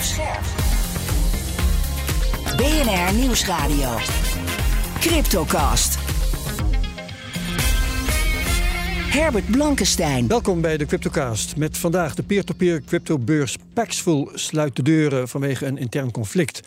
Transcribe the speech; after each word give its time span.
Scherp. 0.00 0.44
BNR 2.56 3.14
Nieuwsradio. 3.14 3.96
Cryptocast. 5.00 5.98
Herbert 9.10 9.50
Blankenstein. 9.50 10.28
Welkom 10.28 10.60
bij 10.60 10.76
de 10.76 10.86
Cryptocast. 10.86 11.56
Met 11.56 11.78
vandaag 11.78 12.14
de 12.14 12.22
peer-to-peer 12.22 12.82
cryptobeurs 12.86 13.56
Paxful 13.72 14.30
sluit 14.34 14.76
de 14.76 14.82
deuren 14.82 15.28
vanwege 15.28 15.66
een 15.66 15.78
intern 15.78 16.10
conflict. 16.10 16.60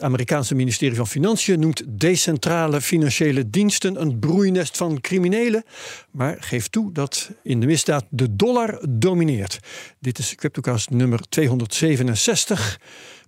Het 0.00 0.08
Amerikaanse 0.08 0.54
ministerie 0.54 0.96
van 0.96 1.06
Financiën 1.06 1.60
noemt 1.60 1.82
decentrale 1.88 2.80
financiële 2.80 3.50
diensten 3.50 4.00
een 4.00 4.18
broeinest 4.18 4.76
van 4.76 5.00
criminelen, 5.00 5.64
maar 6.10 6.36
geeft 6.40 6.72
toe 6.72 6.92
dat 6.92 7.30
in 7.42 7.60
de 7.60 7.66
misdaad 7.66 8.04
de 8.08 8.36
dollar 8.36 8.84
domineert. 8.88 9.58
Dit 9.98 10.18
is 10.18 10.34
Cryptocast 10.34 10.90
nummer 10.90 11.20
267 11.28 12.80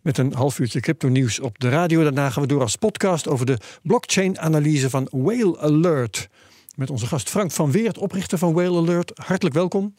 met 0.02 0.18
een 0.18 0.32
half 0.32 0.58
uurtje 0.58 0.80
crypto 0.80 1.08
nieuws 1.08 1.40
op 1.40 1.58
de 1.58 1.68
radio. 1.68 2.02
Daarna 2.02 2.30
gaan 2.30 2.42
we 2.42 2.48
door 2.48 2.60
als 2.60 2.76
podcast 2.76 3.28
over 3.28 3.46
de 3.46 3.58
blockchain-analyse 3.82 4.90
van 4.90 5.08
Whale 5.10 5.58
Alert. 5.58 6.28
Met 6.76 6.90
onze 6.90 7.06
gast 7.06 7.30
Frank 7.30 7.50
van 7.50 7.70
Weert, 7.70 7.98
oprichter 7.98 8.38
van 8.38 8.52
Whale 8.52 8.78
Alert. 8.78 9.12
Hartelijk 9.14 9.54
welkom. 9.54 9.94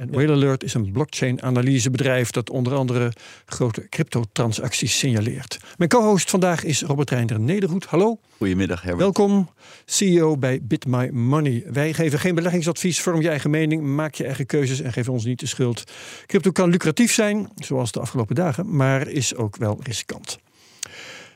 En 0.00 0.10
Whale 0.10 0.32
Alert 0.32 0.62
is 0.62 0.74
een 0.74 0.92
blockchain-analysebedrijf 0.92 2.30
dat 2.30 2.50
onder 2.50 2.74
andere 2.74 3.12
grote 3.46 3.88
cryptotransacties 3.88 4.98
signaleert. 4.98 5.58
Mijn 5.76 5.90
co-host 5.90 6.30
vandaag 6.30 6.64
is 6.64 6.82
Robert 6.82 7.10
Reinder 7.10 7.40
Nederhoed. 7.40 7.84
Hallo. 7.84 8.20
Goedemiddag, 8.36 8.82
Herbert. 8.82 9.02
Welkom, 9.02 9.50
CEO 9.84 10.36
bij 10.36 10.60
BitMyMoney. 10.62 11.64
Wij 11.72 11.92
geven 11.92 12.18
geen 12.18 12.34
beleggingsadvies, 12.34 13.00
vorm 13.00 13.20
je 13.20 13.28
eigen 13.28 13.50
mening, 13.50 13.82
maak 13.82 14.14
je 14.14 14.24
eigen 14.24 14.46
keuzes 14.46 14.80
en 14.80 14.92
geef 14.92 15.08
ons 15.08 15.24
niet 15.24 15.40
de 15.40 15.46
schuld. 15.46 15.84
Crypto 16.26 16.50
kan 16.50 16.70
lucratief 16.70 17.12
zijn, 17.12 17.48
zoals 17.54 17.92
de 17.92 18.00
afgelopen 18.00 18.34
dagen, 18.34 18.76
maar 18.76 19.08
is 19.08 19.34
ook 19.34 19.56
wel 19.56 19.78
riskant. 19.82 20.38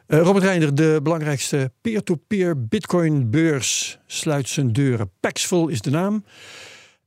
Uh, 0.08 0.20
Robert 0.20 0.44
Reinder, 0.44 0.74
de 0.74 1.00
belangrijkste 1.02 1.72
peer-to-peer 1.80 2.66
bitcoin-beurs 2.66 3.98
sluit 4.06 4.48
zijn 4.48 4.72
deuren. 4.72 5.10
Paxful 5.20 5.68
is 5.68 5.80
de 5.80 5.90
naam. 5.90 6.24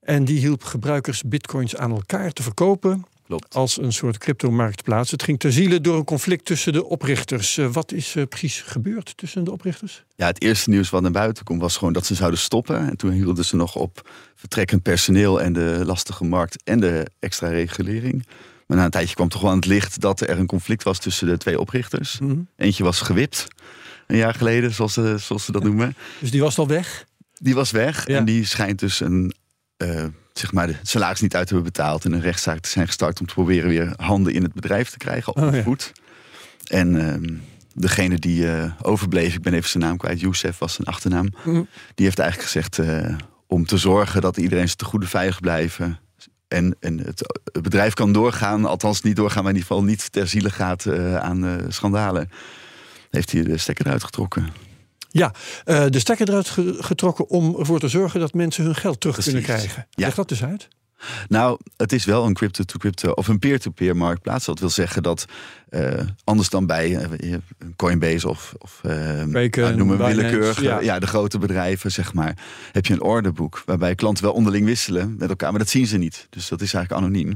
En 0.08 0.26
die 0.26 0.40
hielp 0.40 0.64
gebruikers 0.64 1.24
bitcoins 1.26 1.76
aan 1.76 1.92
elkaar 1.92 2.32
te 2.32 2.44
verkopen. 2.44 3.06
Klopt. 3.26 3.56
Als 3.56 3.78
een 3.78 3.94
soort 3.94 4.18
cryptomarktplaats. 4.18 5.12
Het 5.12 5.24
ging 5.24 5.40
ter 5.40 5.52
ziele 5.54 5.82
door 5.82 5.98
een 5.98 6.04
conflict 6.04 6.46
tussen 6.46 6.74
de 6.74 6.86
oprichters. 6.86 7.58
Uh, 7.58 7.68
wat 7.72 7.92
is 7.92 8.16
uh, 8.16 8.24
precies 8.30 8.62
gebeurd 8.62 9.18
tussen 9.18 9.44
de 9.44 9.52
oprichters? 9.52 10.04
Ja, 10.16 10.26
het 10.28 10.42
eerste 10.42 10.70
nieuws 10.70 10.90
wat 10.90 11.02
naar 11.02 11.12
buiten 11.12 11.44
kwam 11.44 11.60
was 11.60 11.78
gewoon 11.78 11.94
dat 11.94 12.06
ze 12.06 12.16
zouden 12.16 12.40
stoppen. 12.40 12.90
En 12.90 12.98
toen 12.98 13.12
hielden 13.12 13.46
ze 13.46 13.56
nog 13.56 13.76
op 13.76 14.10
vertrekkend 14.36 14.82
personeel 14.82 15.42
en 15.42 15.54
de 15.54 15.82
lastige 15.86 16.24
markt 16.24 16.64
en 16.64 16.80
de 16.80 17.08
extra 17.20 17.48
regulering. 17.48 18.28
Maar 18.68 18.78
na 18.78 18.86
een 18.86 18.92
tijdje 18.92 19.16
kwam 19.16 19.30
toch 19.30 19.42
wel 19.42 19.50
aan 19.52 19.56
het 19.58 19.66
licht 19.66 20.02
dat 20.02 20.22
er 20.22 20.40
een 20.40 20.46
conflict 20.46 20.84
was 20.84 21.00
tussen 21.00 21.28
de 21.28 21.38
twee 21.38 21.60
oprichters. 21.60 22.20
Mhm. 22.20 22.40
Eentje 22.56 22.84
was 22.84 23.02
gewipt, 23.02 23.48
een 24.08 24.18
jaar 24.18 24.34
geleden, 24.34 24.74
zoals 24.74 24.94
ze, 24.94 25.18
zoals 25.18 25.46
ze 25.46 25.52
dat 25.52 25.64
noemen. 25.64 25.96
Dus 26.20 26.32
die 26.32 26.42
was 26.42 26.58
al 26.58 26.68
weg? 26.68 27.06
Die 27.40 27.56
was 27.56 27.72
weg 27.72 28.08
Ja. 28.08 28.18
en 28.18 28.26
die 28.26 28.46
schijnt 28.46 28.80
dus 28.80 29.00
een, 29.00 29.34
eh, 29.78 30.04
zeg 30.34 30.52
maar 30.52 30.68
de 30.68 30.76
salaris 30.84 31.22
niet 31.22 31.36
uit 31.36 31.50
hebben 31.50 31.66
betaald. 31.68 32.06
En 32.06 32.12
een 32.12 32.22
rechtszaak 32.22 32.60
te 32.60 32.70
zijn 32.70 32.88
gestart 32.88 33.20
om 33.20 33.26
te 33.26 33.34
proberen 33.34 33.70
weer 33.70 33.94
handen 33.96 34.34
in 34.34 34.44
het 34.44 34.54
bedrijf 34.54 34.90
te 34.90 34.98
krijgen 34.98 35.36
op 35.36 35.44
Oh, 35.44 35.56
ja. 35.56 35.64
voet. 35.64 35.92
En 36.68 37.08
ehm, 37.08 37.34
degene 37.74 38.20
die 38.20 38.52
eh, 38.52 38.72
overbleef, 38.82 39.34
ik 39.34 39.42
ben 39.42 39.54
even 39.54 39.70
zijn 39.70 39.84
naam 39.84 39.98
kwijt, 39.98 40.20
Youssef 40.20 40.58
was 40.58 40.74
zijn 40.74 40.88
achternaam. 40.88 41.34
Mhm. 41.44 41.64
Die 41.96 42.06
heeft 42.06 42.20
eigenlijk 42.20 42.52
gezegd 42.52 42.80
eh, 42.80 43.16
om 43.48 43.66
te 43.66 43.78
zorgen 43.78 44.22
dat 44.22 44.38
iedereen 44.38 44.66
zijn 44.66 44.78
te 44.78 44.86
goede 44.86 45.08
veilig 45.08 45.40
blijven. 45.40 46.00
En, 46.48 46.76
en 46.80 46.98
het, 46.98 47.40
het 47.54 47.64
bedrijf 47.64 47.94
kan 47.94 48.12
doorgaan, 48.12 48.66
althans 48.66 49.02
niet 49.02 49.16
doorgaan, 49.16 49.44
maar 49.44 49.52
in 49.52 49.58
ieder 49.58 49.72
geval 49.72 49.88
niet 49.88 50.12
ter 50.12 50.28
ziele 50.28 50.50
gaat 50.50 50.88
aan 51.20 51.62
schandalen. 51.68 52.30
Heeft 53.10 53.32
hij 53.32 53.44
de 53.44 53.58
stekker 53.58 53.86
eruit 53.86 54.04
getrokken. 54.04 54.50
Ja, 55.18 55.34
eh, 55.66 55.86
de 55.90 56.00
stekker 56.00 56.30
eruit 56.30 56.50
ge- 56.50 56.76
getrokken 56.80 57.30
om 57.30 57.56
ervoor 57.60 57.80
te 57.80 57.88
zorgen 57.88 58.20
dat 58.20 58.34
mensen 58.34 58.64
hun 58.64 58.76
geld 58.76 59.00
terug 59.00 59.16
Precies. 59.16 59.34
kunnen 59.34 59.50
krijgen. 59.58 59.88
Ja. 59.90 60.06
Leg 60.06 60.16
dat 60.16 60.30
dus 60.30 60.44
uit. 60.44 60.68
Nou, 61.28 61.60
het 61.78 61.92
is 61.94 62.06
wel 62.06 62.26
een 62.26 62.34
crypto-to-crypto 62.34 63.12
of 63.12 63.28
een 63.28 63.40
peer-to-peer 63.40 63.96
marktplaats. 63.96 64.46
Dat 64.46 64.60
wil 64.60 64.70
zeggen 64.70 65.04
dat 65.04 65.26
eh, 65.70 65.94
anders 66.24 66.50
dan 66.50 66.66
bij 66.66 66.96
eh, 66.98 67.34
Coinbase 67.76 68.30
of, 68.30 68.54
of 68.58 68.80
Kraken, 68.84 69.62
nou, 69.64 69.76
noem 69.76 69.90
een 69.92 69.98
Binance, 69.98 70.16
willekeurige, 70.22 70.64
ja. 70.64 70.80
ja. 70.80 71.00
de 71.00 71.08
grote 71.08 71.38
bedrijven, 71.40 71.92
zeg 71.92 72.14
maar, 72.14 72.38
heb 72.72 72.86
je 72.86 72.94
een 72.94 73.02
orderboek 73.02 73.62
waarbij 73.66 73.96
klanten 73.96 74.24
wel 74.24 74.34
onderling 74.34 74.66
wisselen 74.66 75.16
met 75.18 75.30
elkaar, 75.30 75.50
maar 75.50 75.60
dat 75.60 75.70
zien 75.70 75.88
ze 75.88 75.98
niet. 75.98 76.28
Dus 76.30 76.48
dat 76.48 76.62
is 76.62 76.74
eigenlijk 76.74 77.06
anoniem. 77.06 77.36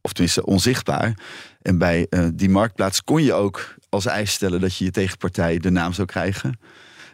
Of 0.00 0.12
tenminste 0.12 0.44
onzichtbaar. 0.46 1.14
En 1.62 1.78
bij 1.78 2.06
die 2.34 2.48
marktplaats 2.50 3.04
kon 3.04 3.22
je 3.22 3.32
ook 3.32 3.74
als 3.88 4.06
eis 4.06 4.32
stellen 4.32 4.60
dat 4.60 4.76
je 4.76 4.84
je 4.84 4.90
tegenpartij 4.90 5.58
de 5.58 5.70
naam 5.70 5.92
zou 5.92 6.06
krijgen. 6.06 6.58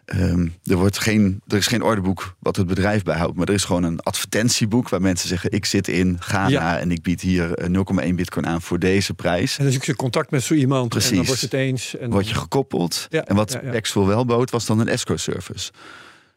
Ehm, 0.04 0.48
er, 0.64 0.76
wordt 0.76 0.98
geen, 0.98 1.42
er 1.46 1.56
is 1.56 1.66
geen 1.66 1.82
orderboek 1.82 2.36
wat 2.38 2.56
het 2.56 2.66
bedrijf 2.66 3.02
bijhoudt, 3.02 3.36
maar 3.36 3.48
er 3.48 3.54
is 3.54 3.64
gewoon 3.64 3.82
een 3.82 4.00
advertentieboek 4.00 4.88
waar 4.88 5.00
mensen 5.00 5.28
zeggen: 5.28 5.50
Ik 5.50 5.64
zit 5.64 5.88
in 5.88 6.16
Ghana 6.20 6.48
Ja. 6.48 6.78
en 6.78 6.90
ik 6.90 7.02
bied 7.02 7.20
hier 7.20 7.54
eh, 7.54 8.06
0,1 8.08 8.14
bitcoin 8.14 8.46
aan 8.46 8.62
voor 8.62 8.78
deze 8.78 9.14
prijs. 9.14 9.58
En 9.58 9.64
dus 9.64 9.74
ik 9.74 9.84
zit 9.84 9.96
contact 9.96 10.30
met 10.30 10.42
zo 10.42 10.54
iemand 10.54 10.82
en 10.94 11.00
dan 11.00 11.08
Precies. 11.08 11.26
wordt 11.26 11.40
het 11.40 11.52
eens. 11.52 11.96
En 11.96 12.10
Word 12.10 12.28
je 12.28 12.34
gekoppeld. 12.34 13.06
Ja, 13.10 13.24
en 13.24 13.36
wat 13.36 13.52
ja. 13.62 13.70
Paxful 13.70 14.06
wel 14.06 14.24
bood, 14.24 14.50
was 14.50 14.66
dan 14.66 14.78
een 14.78 14.88
escrow 14.88 15.18
service. 15.18 15.70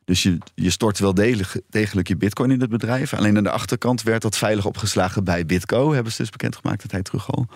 Dus 0.06 0.24
je, 0.24 0.38
je 0.56 0.70
stort 0.70 1.00
wel 1.00 1.14
degelijk, 1.14 1.62
degelijk 1.70 2.08
je 2.08 2.18
bitcoin 2.18 2.52
in 2.52 2.62
het 2.62 2.70
bedrijf. 2.70 3.14
Alleen 3.14 3.38
aan 3.38 3.44
de 3.44 3.52
achterkant 3.52 4.04
werd 4.04 4.22
dat 4.22 4.38
veilig 4.38 4.66
opgeslagen 4.66 5.24
bij 5.24 5.46
Bitco. 5.46 5.94
Hebben 5.94 6.12
ze 6.12 6.22
dus 6.22 6.30
bekendgemaakt, 6.30 6.82
dat 6.82 6.92
hij 6.92 7.02
terug 7.02 7.32
al. 7.32 7.48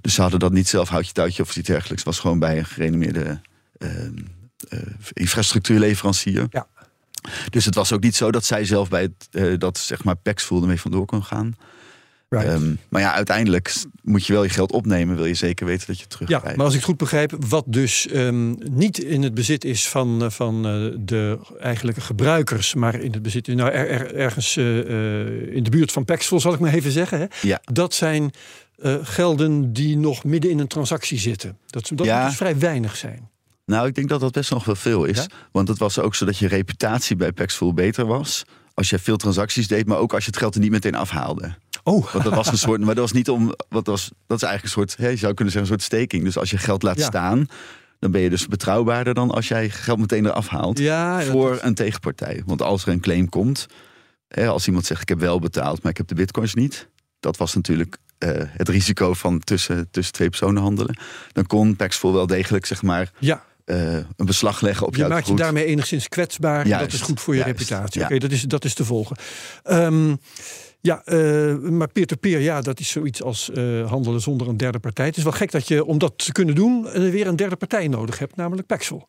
Dus 0.00 0.14
ze 0.14 0.20
hadden 0.20 0.40
dat 0.40 0.52
niet 0.52 0.68
zelf 0.68 0.88
houtje 0.88 1.12
touwtje 1.12 1.42
of 1.42 1.56
iets 1.56 1.66
dergelijks. 1.66 2.04
Het 2.04 2.14
was 2.14 2.18
gewoon 2.18 2.38
bij 2.38 2.58
een 2.58 2.64
gerenommeerde 2.64 3.40
eh, 3.78 4.04
eh, 4.04 4.12
infrastructuurleverancier. 5.12 6.46
Ja. 6.50 6.66
Dus 7.50 7.64
het 7.64 7.74
was 7.74 7.92
ook 7.92 8.02
niet 8.02 8.16
zo 8.16 8.30
dat 8.30 8.44
zij 8.44 8.64
zelf 8.64 8.88
bij 8.88 9.02
het, 9.02 9.28
eh, 9.30 9.58
dat 9.58 9.78
zeg 9.78 10.04
maar 10.04 10.16
Paxful 10.16 10.60
ermee 10.60 10.80
vandoor 10.80 11.06
kon 11.06 11.24
gaan. 11.24 11.54
Right. 12.28 12.48
Ehm, 12.48 12.74
maar 12.88 13.00
ja, 13.00 13.12
uiteindelijk 13.14 13.74
moet 14.02 14.26
je 14.26 14.32
wel 14.32 14.42
je 14.42 14.48
geld 14.48 14.72
opnemen. 14.72 15.16
Wil 15.16 15.24
je 15.24 15.34
zeker 15.34 15.66
weten 15.66 15.86
dat 15.86 15.98
je 15.98 16.04
het 16.18 16.28
Ja, 16.28 16.40
maar 16.44 16.58
als 16.64 16.68
ik 16.72 16.74
het 16.78 16.84
goed 16.88 16.96
begrijp, 16.96 17.34
wat 17.48 17.64
dus 17.66 18.06
ehm, 18.08 18.54
niet 18.70 18.98
in 18.98 19.22
het 19.22 19.34
bezit 19.34 19.64
is 19.64 19.88
van, 19.88 20.22
eh, 20.22 20.30
van 20.30 20.66
eh, 20.66 20.96
de 21.00 21.38
eigenlijke 21.60 22.00
gebruikers, 22.00 22.74
maar 22.74 22.94
in 23.00 23.12
het 23.12 23.22
bezit, 23.22 23.46
nou, 23.46 23.70
er, 23.70 23.88
er- 23.88 24.14
ergens 24.14 24.56
eh, 24.56 24.78
eh, 24.80 25.54
in 25.54 25.62
de 25.62 25.70
buurt 25.70 25.92
van 25.92 26.04
Paxful, 26.04 26.40
zal 26.40 26.52
ik 26.54 26.60
maar 26.60 26.72
even 26.74 26.90
zeggen. 26.92 27.18
Hè? 27.18 27.26
Ja. 27.42 27.60
Dat 27.64 27.94
zijn 27.94 28.30
eh, 28.78 28.94
gelden 29.02 29.72
die 29.72 29.96
nog 29.96 30.24
midden 30.24 30.50
in 30.50 30.58
een 30.58 30.66
transactie 30.66 31.18
zitten. 31.18 31.58
Dat, 31.66 31.90
dat 31.94 32.06
Ja. 32.06 32.18
moet 32.18 32.26
dus 32.28 32.36
vrij 32.36 32.58
weinig 32.58 32.96
zijn. 32.96 33.30
Nou, 33.72 33.86
ik 33.86 33.94
denk 33.94 34.08
dat 34.08 34.20
dat 34.20 34.32
best 34.32 34.50
nog 34.50 34.64
wel 34.64 34.74
veel 34.74 35.04
is. 35.04 35.16
Ja? 35.16 35.26
Want 35.52 35.68
het 35.68 35.78
was 35.78 35.98
ook 35.98 36.14
zo 36.14 36.24
dat 36.24 36.38
je 36.38 36.48
reputatie 36.48 37.16
bij 37.16 37.32
Paxful 37.32 37.74
beter 37.74 38.06
was. 38.06 38.44
Als 38.74 38.90
je 38.90 38.98
veel 38.98 39.16
transacties 39.16 39.68
deed, 39.68 39.86
maar 39.86 39.98
ook 39.98 40.12
als 40.14 40.24
je 40.24 40.30
het 40.30 40.38
geld 40.38 40.54
er 40.54 40.60
niet 40.60 40.70
meteen 40.70 40.94
afhaalde. 40.94 41.54
Oh, 41.84 42.12
Want 42.12 42.24
dat 42.24 42.34
was 42.34 42.46
een 42.48 42.58
soort, 42.58 42.80
maar 42.80 42.94
dat 42.94 43.04
was 43.04 43.12
niet 43.12 43.28
om, 43.30 43.54
wat 43.68 43.86
was, 43.86 44.10
dat 44.26 44.36
is 44.42 44.48
eigenlijk 44.48 44.62
een 44.76 44.88
soort, 44.96 45.10
je 45.10 45.16
zou 45.16 45.34
kunnen 45.34 45.52
zeggen, 45.52 45.72
een 45.72 45.80
soort 45.80 45.82
staking. 45.82 46.24
Dus 46.24 46.38
als 46.38 46.50
je 46.50 46.58
geld 46.58 46.82
laat 46.82 46.98
Ja. 46.98 47.04
staan, 47.06 47.46
dan 47.98 48.10
ben 48.10 48.20
je 48.20 48.30
dus 48.30 48.46
betrouwbaarder 48.46 49.14
dan 49.14 49.30
als 49.30 49.48
jij 49.48 49.70
geld 49.70 49.98
meteen 49.98 50.26
eraf 50.26 50.48
haalt 50.48 50.78
ja, 50.78 51.22
voor 51.22 51.52
is- 51.54 51.58
een 51.62 51.74
tegenpartij. 51.74 52.42
Want 52.46 52.62
als 52.62 52.82
er 52.86 52.92
een 52.92 53.00
claim 53.00 53.28
komt, 53.28 53.66
hè, 54.28 54.48
als 54.48 54.66
iemand 54.66 54.86
zegt 54.86 55.02
ik 55.02 55.08
heb 55.08 55.20
wel 55.20 55.38
betaald, 55.38 55.82
maar 55.82 55.90
ik 55.90 55.96
heb 55.98 56.06
de 56.08 56.14
bitcoins 56.14 56.54
niet. 56.54 56.88
Dat 57.20 57.36
was 57.36 57.54
natuurlijk 57.54 57.96
eh, 58.18 58.30
het 58.36 58.68
risico 58.68 59.12
van 59.14 59.38
tussen, 59.38 59.88
tussen 59.90 60.12
twee 60.14 60.28
personen 60.28 60.62
handelen. 60.62 60.96
Dan 61.32 61.46
kon 61.46 61.76
Paxful 61.76 62.12
wel 62.12 62.26
degelijk 62.26 62.66
zeg 62.66 62.82
maar 62.82 63.10
ja. 63.18 63.44
Eh, 63.64 63.94
een 63.94 64.26
beslag 64.26 64.60
leggen 64.60 64.86
op 64.86 64.94
Je 64.94 65.00
jouw 65.00 65.08
maakt 65.08 65.26
je 65.26 65.34
daarmee 65.34 65.64
enigszins 65.64 66.08
kwetsbaar. 66.08 66.66
Juist, 66.66 66.84
dat 66.84 66.92
is 66.92 67.00
goed 67.00 67.20
voor 67.20 67.34
je 67.34 67.40
juist, 67.40 67.58
reputatie. 67.58 68.00
ja. 68.00 68.06
Oké, 68.06 68.18
dat, 68.18 68.30
is, 68.30 68.42
dat 68.42 68.64
is 68.64 68.74
te 68.74 68.84
volgen. 68.84 69.16
Ehm, 69.62 70.14
ja, 70.80 71.02
eh, 71.04 71.56
maar 71.58 71.88
peer-to-peer, 71.88 72.40
ja, 72.40 72.60
dat 72.60 72.80
is 72.80 72.88
zoiets 72.88 73.22
als 73.22 73.50
eh, 73.50 73.90
handelen 73.90 74.20
zonder 74.20 74.48
een 74.48 74.56
derde 74.56 74.78
partij. 74.78 75.06
Het 75.06 75.16
is 75.16 75.22
wel 75.22 75.32
gek 75.32 75.50
dat 75.50 75.68
je, 75.68 75.84
om 75.84 75.98
dat 75.98 76.18
te 76.18 76.32
kunnen 76.32 76.54
doen, 76.54 76.82
weer 76.92 77.26
een 77.26 77.36
derde 77.36 77.56
partij 77.56 77.88
nodig 77.88 78.18
hebt, 78.18 78.36
namelijk 78.36 78.66
Paxful. 78.66 79.08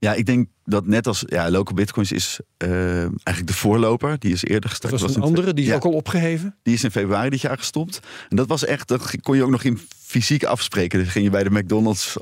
Ja, 0.00 0.14
ik 0.14 0.26
denk 0.26 0.48
dat 0.64 0.86
net 0.86 1.06
als 1.06 1.22
ja, 1.26 1.50
local 1.50 1.74
bitcoins 1.74 2.12
is 2.12 2.40
uh, 2.58 3.00
eigenlijk 3.00 3.46
de 3.46 3.52
voorloper. 3.52 4.18
Die 4.18 4.32
is 4.32 4.44
eerder 4.44 4.70
gestart. 4.70 4.92
Dat 4.92 5.02
was 5.02 5.14
een 5.14 5.22
andere, 5.22 5.54
die 5.54 5.66
is 5.66 5.72
ook 5.72 5.84
al 5.84 5.92
opgeheven. 5.92 6.56
Die 6.62 6.74
is 6.74 6.84
in 6.84 6.90
februari 6.90 7.30
dit 7.30 7.40
jaar 7.40 7.58
gestopt. 7.58 8.00
En 8.28 8.36
dat 8.36 8.48
was 8.48 8.64
echt, 8.64 8.88
dat 8.88 9.20
kon 9.20 9.36
je 9.36 9.42
ook 9.42 9.50
nog 9.50 9.62
in 9.62 9.80
fysiek 10.04 10.44
afspreken. 10.44 10.98
Dus 10.98 11.08
ging 11.08 11.24
je 11.24 11.30
bij 11.30 11.42
de 11.42 11.50
McDonald's 11.50 12.16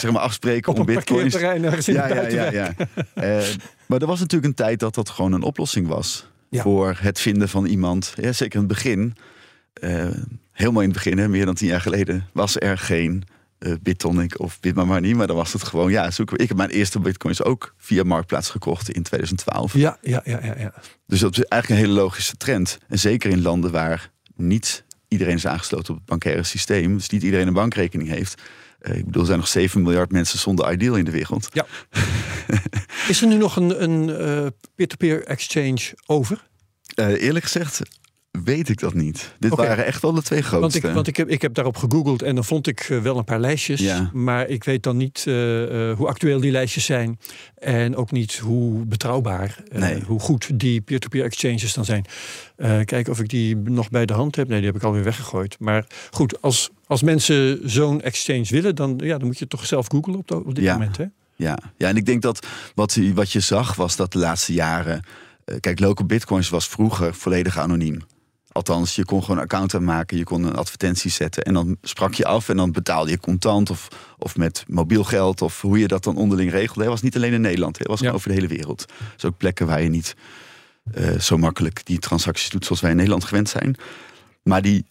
zeg 0.00 0.12
maar 0.12 0.20
afspreken 0.22 0.72
Op 0.72 0.78
om 0.78 0.88
een 0.88 0.94
bitcoins. 0.94 1.34
ergens 1.34 1.88
in 1.88 1.94
Ja, 1.94 2.08
de 2.08 2.14
ja, 2.14 2.50
ja, 2.50 2.50
ja. 2.50 2.74
Eh, 3.14 3.46
maar 3.86 4.00
er 4.00 4.06
was 4.06 4.20
natuurlijk 4.20 4.44
een 4.50 4.64
tijd 4.64 4.78
dat 4.80 4.94
dat 4.94 5.08
gewoon 5.08 5.32
een 5.32 5.42
oplossing 5.42 5.86
was. 5.86 6.26
Ja. 6.50 6.62
Voor 6.62 6.96
het 7.00 7.20
vinden 7.20 7.48
van 7.48 7.66
iemand. 7.66 8.12
Ja, 8.20 8.32
zeker 8.32 8.54
in 8.54 8.64
het 8.64 8.68
begin. 8.74 9.14
eh, 9.74 10.06
helemaal 10.52 10.82
in 10.82 10.88
het 10.88 10.96
begin, 11.02 11.18
hè, 11.18 11.28
meer 11.28 11.44
dan 11.44 11.54
tien 11.54 11.68
jaar 11.68 11.80
geleden, 11.80 12.28
was 12.32 12.60
er 12.60 12.78
geen 12.78 13.24
eh 13.58 13.72
BitTonic 13.82 14.40
of 14.40 14.60
BitMamani. 14.60 15.14
Maar 15.14 15.26
dan 15.26 15.36
was 15.36 15.52
het 15.52 15.62
gewoon, 15.62 15.90
ja, 15.90 16.10
zoeken 16.10 16.36
we. 16.36 16.42
Ik 16.42 16.48
heb 16.48 16.56
mijn 16.56 16.70
eerste 16.70 17.00
bitcoins 17.00 17.42
ook 17.42 17.74
via 17.78 18.02
Marktplaats 18.02 18.50
gekocht 18.50 18.90
in 18.90 19.02
2012. 19.02 19.74
Ja, 19.74 19.98
ja, 20.00 20.20
ja, 20.24 20.38
ja, 20.42 20.54
ja. 20.58 20.74
Dus 21.06 21.20
dat 21.20 21.32
is 21.38 21.44
eigenlijk 21.44 21.80
een 21.82 21.86
hele 21.88 22.00
logische 22.00 22.36
trend. 22.36 22.78
En 22.88 22.98
zeker 22.98 23.30
in 23.30 23.42
landen 23.42 23.70
waar 23.70 24.10
niet 24.36 24.84
iedereen 25.08 25.34
is 25.34 25.46
aangesloten 25.46 25.90
op 25.92 25.96
het 25.96 26.06
bankaire 26.08 26.42
systeem. 26.42 26.96
Dus 26.96 27.08
niet 27.08 27.22
iedereen 27.22 27.46
een 27.46 27.52
bankrekening 27.52 28.08
heeft. 28.08 28.42
Eh, 28.84 28.96
ik 28.96 29.04
bedoel, 29.04 29.20
er 29.20 29.26
zijn 29.26 29.38
nog 29.38 29.48
7 29.48 29.82
miljard 29.82 30.12
mensen 30.12 30.38
zonder 30.38 30.72
ideal 30.72 30.96
in 30.96 31.04
de 31.04 31.10
wereld. 31.10 31.48
Ja. 31.52 31.66
Is 33.08 33.20
er 33.20 33.26
nu 33.26 33.36
nog 33.36 33.56
een, 33.56 34.10
eh, 34.10 34.46
peer-to-peer 34.74 35.24
exchange 35.24 35.94
over? 36.06 36.44
Eh, 36.94 37.22
eerlijk 37.22 37.44
gezegd 37.44 37.80
weet 38.42 38.68
ik 38.68 38.80
dat 38.80 38.94
niet. 38.94 39.34
Dit 39.38 39.54
waren 39.54 39.84
echt 39.86 40.02
wel 40.02 40.12
de 40.12 40.22
twee 40.22 40.40
Want, 40.40 40.52
grootste. 40.52 40.88
ik, 40.88 40.94
want 40.94 41.06
ik, 41.06 41.16
heb, 41.16 41.28
ik 41.28 41.42
heb 41.42 41.54
daarop 41.54 41.76
gegoogeld 41.76 42.22
en 42.22 42.34
dan 42.34 42.44
vond 42.44 42.66
ik 42.66 42.80
eh, 42.80 42.98
wel 43.00 43.18
een 43.18 43.24
paar 43.24 43.40
lijstjes. 43.40 43.80
Ja. 43.80 44.10
Maar 44.12 44.48
ik 44.48 44.64
weet 44.64 44.82
dan 44.82 44.96
niet 44.96 45.24
eh, 45.26 45.90
eh, 45.90 45.96
hoe 45.96 46.06
actueel 46.08 46.40
die 46.40 46.50
lijstjes 46.50 46.84
zijn. 46.84 47.18
En 47.58 47.96
ook 47.96 48.10
niet 48.10 48.36
hoe 48.38 48.84
betrouwbaar, 48.86 49.62
Nee. 49.72 50.02
hoe 50.06 50.20
goed 50.20 50.58
die 50.60 50.80
peer-to-peer 50.80 51.24
exchanges 51.24 51.74
dan 51.74 51.84
zijn. 51.84 52.04
Kijken 52.84 53.12
of 53.12 53.20
ik 53.20 53.28
die 53.28 53.56
nog 53.56 53.90
bij 53.90 54.06
de 54.06 54.12
hand 54.12 54.36
heb. 54.36 54.48
Nee, 54.48 54.56
die 54.58 54.66
heb 54.66 54.76
ik 54.76 54.82
alweer 54.82 55.04
weggegooid. 55.04 55.56
Maar 55.58 55.86
goed, 56.10 56.42
als, 56.42 56.70
als 56.86 57.02
mensen 57.02 57.60
zo'n 57.70 58.02
exchange 58.02 58.46
willen, 58.48 58.74
dan, 58.74 59.00
ja, 59.04 59.18
dan 59.18 59.26
moet 59.26 59.38
je 59.38 59.46
toch 59.46 59.66
zelf 59.66 59.86
googlen 59.86 60.16
op, 60.16 60.30
op 60.30 60.54
dit 60.54 60.64
Ja. 60.64 60.72
moment. 60.72 60.96
Hè? 60.96 61.04
Ja. 61.36 61.58
ja, 61.76 61.88
en 61.88 61.96
ik 61.96 62.06
denk 62.06 62.22
dat 62.22 62.46
wat, 62.74 62.98
wat 63.14 63.32
je 63.32 63.40
zag 63.40 63.74
was 63.74 63.96
dat 63.96 64.12
de 64.12 64.18
laatste 64.18 64.52
jaren... 64.52 65.02
kijk, 65.60 65.80
local 65.80 66.06
bitcoins 66.06 66.48
was 66.48 66.68
vroeger 66.68 67.14
volledig 67.14 67.58
anoniem. 67.58 68.00
Althans, 68.54 68.94
je 68.94 69.04
kon 69.04 69.20
gewoon 69.20 69.36
een 69.36 69.42
account 69.42 69.74
aanmaken, 69.74 70.16
je 70.16 70.24
kon 70.24 70.44
een 70.44 70.54
advertentie 70.56 71.10
zetten... 71.10 71.42
en 71.42 71.54
dan 71.54 71.76
sprak 71.82 72.14
je 72.14 72.24
af 72.24 72.48
en 72.48 72.56
dan 72.56 72.72
betaalde 72.72 73.10
je 73.10 73.20
contant 73.20 73.70
of, 73.70 73.88
of 74.18 74.36
met 74.36 74.64
mobiel 74.68 75.04
geld... 75.04 75.42
of 75.42 75.60
hoe 75.60 75.78
je 75.78 75.88
dat 75.88 76.04
dan 76.04 76.16
onderling 76.16 76.50
regelde. 76.50 76.80
Het 76.80 76.90
was 76.90 77.02
niet 77.02 77.16
alleen 77.16 77.32
in 77.32 77.40
Nederland, 77.40 77.78
het 77.78 77.86
was 77.86 78.00
Ja. 78.00 78.10
over 78.12 78.28
de 78.28 78.34
hele 78.34 78.46
wereld. 78.46 78.84
Dus 79.14 79.24
ook 79.24 79.36
plekken 79.36 79.66
waar 79.66 79.82
je 79.82 79.88
niet 79.88 80.16
eh, 80.92 81.18
zo 81.18 81.36
makkelijk 81.38 81.86
die 81.86 81.98
transacties 81.98 82.50
doet... 82.50 82.64
zoals 82.64 82.80
wij 82.80 82.90
in 82.90 82.96
Nederland 82.96 83.24
gewend 83.24 83.48
zijn. 83.48 83.76
Maar 84.42 84.62
die 84.62 84.84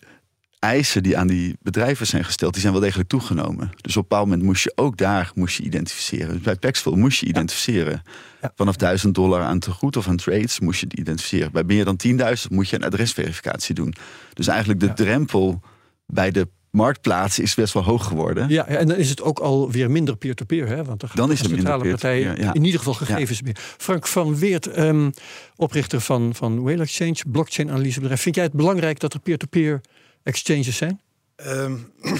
eisen 0.63 1.03
die 1.03 1.17
aan 1.17 1.27
die 1.27 1.55
bedrijven 1.61 2.07
zijn 2.07 2.23
gesteld, 2.25 2.51
die 2.53 2.61
zijn 2.61 2.73
wel 2.73 2.81
degelijk 2.81 3.09
toegenomen. 3.09 3.71
Dus 3.81 3.97
op 3.97 4.01
een 4.03 4.07
bepaald 4.09 4.27
moment 4.27 4.43
moest 4.43 4.63
je 4.63 4.71
ook 4.75 4.97
daar 4.97 5.31
moest 5.35 5.57
je 5.57 5.63
identificeren. 5.63 6.33
Dus 6.33 6.41
bij 6.41 6.55
Paxful 6.55 6.95
moest 6.95 7.19
je 7.19 7.25
identificeren. 7.25 8.01
Ja. 8.41 8.51
Vanaf 8.55 8.75
1000 8.75 9.15
dollar 9.15 9.41
aan 9.41 9.59
tegoed 9.59 9.97
of 9.97 10.07
aan 10.07 10.17
trades 10.17 10.59
moest 10.59 10.79
je 10.79 10.85
het 10.85 10.99
identificeren. 10.99 11.51
Bij 11.51 11.63
meer 11.63 11.85
dan 11.85 11.99
10.000 12.07 12.49
moet 12.49 12.69
je 12.69 12.75
een 12.75 12.83
adresverificatie 12.83 13.75
doen. 13.75 13.93
Dus 14.33 14.47
eigenlijk 14.47 14.79
de 14.79 14.85
Ja. 14.85 14.93
drempel 14.93 15.61
bij 16.05 16.31
de 16.31 16.47
marktplaats 16.69 17.39
is 17.39 17.53
best 17.55 17.73
wel 17.73 17.83
hoog 17.83 18.05
geworden. 18.05 18.49
Ja, 18.49 18.65
en 18.67 18.87
dan 18.87 18.97
is 18.97 19.09
het 19.09 19.21
ook 19.21 19.39
alweer 19.39 19.91
minder 19.91 20.17
peer-to-peer. 20.17 20.67
Hè? 20.67 20.83
Want 20.83 21.03
Dan 21.15 21.31
is 21.31 21.39
het 21.39 21.47
minder 21.49 21.67
centrale 21.67 21.89
partijen 21.89 22.21
peer-to-peer, 22.23 22.45
ja. 22.45 22.53
in 22.53 22.63
ieder 22.63 22.79
geval 22.79 22.93
gegevens 22.93 23.41
meer. 23.41 23.57
Frank 23.77 24.07
van 24.07 24.37
Weert, 24.37 24.67
ehm, 24.67 25.09
oprichter 25.55 26.01
van, 26.01 26.35
van 26.35 26.61
Whale 26.61 26.81
Exchange, 26.81 27.15
blockchain 27.27 27.69
analysebedrijf. 27.71 28.21
Vind 28.21 28.35
jij 28.35 28.43
het 28.43 28.53
belangrijk 28.53 28.99
dat 28.99 29.13
er 29.13 29.19
peer-to-peer 29.19 29.81
exchanges 30.23 30.77
zijn? 30.77 31.01
Ehm, 31.35 31.75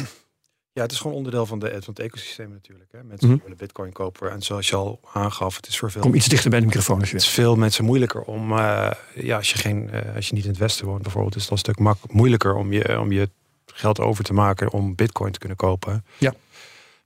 ja, 0.74 0.82
het 0.82 0.92
is 0.92 1.00
gewoon 1.00 1.16
onderdeel 1.16 1.46
van, 1.46 1.60
de, 1.60 1.68
van 1.70 1.80
het 1.94 2.00
ecosysteem 2.00 2.50
natuurlijk. 2.52 2.92
Hè. 2.92 3.04
Mensen 3.04 3.30
Mhm. 3.30 3.42
willen 3.42 3.58
bitcoin 3.58 3.92
kopen. 3.92 4.32
En 4.32 4.42
zoals 4.42 4.70
je 4.70 4.76
al 4.76 5.00
aangaf, 5.14 5.56
het 5.56 5.68
is 5.68 5.78
voor 5.78 5.92
veel, 5.92 6.02
Kom 6.02 6.14
iets 6.14 6.28
dichter 6.28 6.50
bij 6.50 6.60
de 6.60 6.66
microfoon 6.66 7.00
als 7.00 7.10
je 7.10 7.16
het 7.16 7.26
is 7.26 7.32
veel 7.32 7.56
mensen 7.56 7.86
moeilijker 7.86 8.22
om... 8.22 8.52
eh, 8.58 8.92
ja, 9.16 9.38
als 9.38 9.52
je, 9.52 9.58
geen, 9.58 9.90
eh, 9.90 10.16
als 10.16 10.28
je 10.28 10.34
niet 10.34 10.44
in 10.44 10.50
het 10.50 10.60
westen 10.60 10.86
woont 10.86 11.02
bijvoorbeeld... 11.02 11.36
is 11.36 11.42
het 11.42 11.50
al 11.52 11.58
een 11.58 11.64
stuk 11.64 11.80
mak 11.80 11.98
moeilijker 12.12 12.56
om 12.56 12.72
je, 12.74 13.00
om 13.00 13.12
je 13.12 13.30
geld 13.66 14.00
over 14.00 14.24
te 14.24 14.34
maken... 14.34 14.72
om 14.72 14.96
bitcoin 14.96 15.32
te 15.32 15.40
kunnen 15.40 15.58
kopen. 15.58 16.06
Ja. 16.18 16.34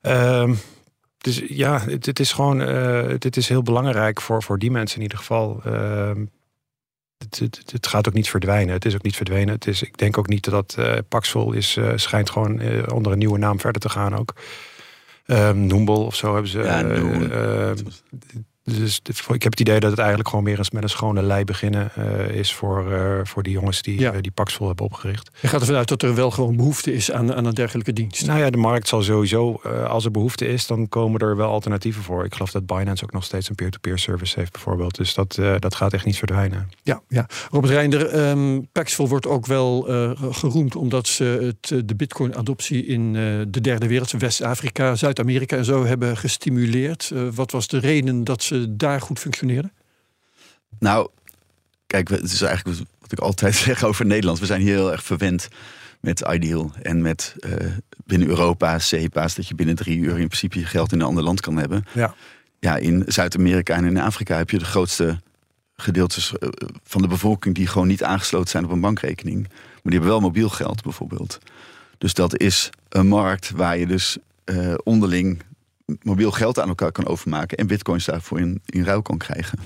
Ehm, 0.01 0.53
dus 1.17 1.41
ja, 1.47 1.79
het, 1.79 2.05
het 2.05 2.19
is 2.19 2.31
gewoon... 2.31 2.57
dit 3.19 3.37
is 3.37 3.47
heel 3.49 3.63
belangrijk 3.63 4.21
voor, 4.21 4.43
voor 4.43 4.59
die 4.59 4.71
mensen 4.71 4.97
in 4.97 5.03
ieder 5.03 5.17
geval... 5.17 5.61
Ehm, 5.63 6.25
het, 7.17 7.39
het, 7.39 7.71
het 7.71 7.87
gaat 7.87 8.07
ook 8.07 8.13
niet 8.13 8.29
verdwijnen. 8.29 8.73
Het 8.73 8.85
is 8.85 8.95
ook 8.95 9.03
niet 9.03 9.15
verdwenen. 9.15 9.53
Het 9.53 9.67
is, 9.67 9.81
ik 9.81 9.97
denk 9.97 10.17
ook 10.17 10.27
niet 10.27 10.49
dat 10.49 10.75
eh 10.77 10.97
Paxful 11.07 11.53
is, 11.53 11.77
eh, 11.77 11.91
schijnt 11.95 12.29
gewoon 12.29 12.59
eh, 12.59 12.93
onder 12.93 13.11
een 13.11 13.17
nieuwe 13.17 13.37
naam 13.37 13.59
verder 13.59 13.81
te 13.81 13.89
gaan 13.89 14.15
ook. 14.15 14.33
Noombel 15.53 16.05
of 16.05 16.15
zo 16.15 16.33
hebben 16.33 16.51
ze. 16.51 16.59
Ja, 16.59 17.73
dus 18.75 19.01
ik 19.33 19.43
heb 19.43 19.51
het 19.51 19.59
idee 19.59 19.79
dat 19.79 19.89
het 19.89 19.99
eigenlijk 19.99 20.29
gewoon 20.29 20.45
weer 20.45 20.57
eens 20.57 20.71
met 20.71 20.83
een 20.83 20.89
schone 20.89 21.21
lei 21.21 21.43
beginnen 21.43 21.91
eh, 21.95 22.29
is 22.29 22.53
voor, 22.53 22.91
eh, 22.93 23.19
voor 23.23 23.43
die 23.43 23.53
jongens 23.53 23.81
die, 23.81 23.99
Ja. 23.99 24.11
eh, 24.11 24.21
die 24.21 24.31
Paxful 24.31 24.67
hebben 24.67 24.85
opgericht. 24.85 25.29
Je 25.41 25.47
gaat 25.47 25.59
ervan 25.61 25.75
uit 25.75 25.87
dat 25.87 26.01
er 26.01 26.15
wel 26.15 26.31
gewoon 26.31 26.55
behoefte 26.55 26.93
is 26.93 27.11
aan, 27.11 27.33
aan 27.33 27.45
een 27.45 27.53
dergelijke 27.53 27.93
dienst. 27.93 28.25
Nou 28.25 28.39
ja, 28.39 28.49
de 28.49 28.57
markt 28.57 28.87
zal 28.87 29.01
sowieso, 29.01 29.53
als 29.87 30.05
er 30.05 30.11
behoefte 30.11 30.47
is, 30.47 30.67
dan 30.67 30.89
komen 30.89 31.19
er 31.19 31.35
wel 31.35 31.49
alternatieven 31.49 32.03
voor. 32.03 32.25
Ik 32.25 32.33
geloof 32.33 32.51
dat 32.51 32.65
Binance 32.65 33.03
ook 33.03 33.11
nog 33.11 33.23
steeds 33.23 33.49
een 33.49 33.55
peer-to-peer 33.55 33.97
service 33.99 34.39
heeft 34.39 34.51
bijvoorbeeld. 34.51 34.95
Dus 34.95 35.13
dat, 35.13 35.39
dat 35.59 35.75
gaat 35.75 35.93
echt 35.93 36.05
niet 36.05 36.17
verdwijnen. 36.17 36.69
Ja, 36.83 37.01
ja. 37.07 37.27
Robert 37.51 37.73
Reinder, 37.73 38.05
ehm 38.07 38.59
Paxful 38.71 39.07
wordt 39.07 39.27
ook 39.27 39.45
wel 39.45 39.81
geroemd 40.31 40.75
omdat 40.75 41.07
ze 41.07 41.55
het, 41.61 41.87
de 41.87 41.95
bitcoin-adoptie 41.95 42.85
in 42.85 43.13
de 43.47 43.61
derde 43.61 43.87
wereld, 43.87 44.11
West-Afrika, 44.11 44.95
Zuid-Amerika 44.95 45.57
en 45.57 45.65
zo 45.65 45.85
hebben 45.85 46.17
gestimuleerd. 46.17 47.11
Wat 47.33 47.51
was 47.51 47.67
de 47.67 47.77
reden 47.79 48.23
dat 48.23 48.43
ze 48.43 48.56
daar 48.69 49.01
goed 49.01 49.19
functioneerden? 49.19 49.71
Nou, 50.79 51.09
kijk, 51.87 52.09
het 52.09 52.31
is 52.31 52.41
eigenlijk 52.41 52.79
wat 52.99 53.11
ik 53.11 53.19
altijd 53.19 53.55
zeg 53.69 53.83
over 53.83 54.05
Nederland. 54.05 54.39
We 54.39 54.45
zijn 54.45 54.61
hier 54.61 54.75
heel 54.75 54.91
erg 54.91 55.03
verwend 55.03 55.47
met 55.99 56.19
Ideal 56.19 56.71
en 56.81 57.01
met 57.01 57.35
eh, 57.39 57.51
binnen 58.05 58.27
Europa, 58.27 58.79
CEPA's, 58.79 59.35
dat 59.35 59.47
je 59.47 59.55
binnen 59.55 59.75
drie 59.75 59.97
uur 59.97 60.19
in 60.19 60.27
principe 60.27 60.59
je 60.59 60.65
geld 60.65 60.91
in 60.91 60.99
een 60.99 61.05
ander 61.05 61.23
land 61.23 61.41
kan 61.41 61.57
hebben. 61.57 61.85
Ja. 61.93 62.15
Ja, 62.59 62.75
in 62.75 63.03
Zuid-Amerika 63.07 63.75
en 63.75 63.85
in 63.85 63.97
Afrika 63.97 64.37
heb 64.37 64.49
je 64.49 64.59
de 64.59 64.65
grootste 64.65 65.19
gedeeltes 65.75 66.37
eh, 66.37 66.49
van 66.83 67.01
de 67.01 67.07
bevolking 67.07 67.55
die 67.55 67.67
gewoon 67.67 67.87
niet 67.87 68.03
aangesloten 68.03 68.49
zijn 68.49 68.65
op 68.65 68.71
een 68.71 68.81
bankrekening. 68.81 69.47
Maar 69.47 69.81
die 69.83 69.91
hebben 69.93 70.09
wel 70.09 70.19
mobiel 70.19 70.49
geld 70.49 70.83
bijvoorbeeld. 70.83 71.39
Dus 71.97 72.13
dat 72.13 72.39
is 72.39 72.69
een 72.89 73.07
markt 73.07 73.51
waar 73.51 73.77
je 73.77 73.87
dus 73.87 74.17
eh, 74.43 74.73
onderling 74.83 75.41
mobiel 76.01 76.31
geld 76.31 76.59
aan 76.59 76.67
elkaar 76.67 76.91
kan 76.91 77.07
overmaken 77.07 77.57
en 77.57 77.67
bitcoins 77.67 78.05
daarvoor 78.05 78.39
in, 78.39 78.61
in 78.65 78.83
ruil 78.83 79.01
kan 79.01 79.17
krijgen. 79.17 79.59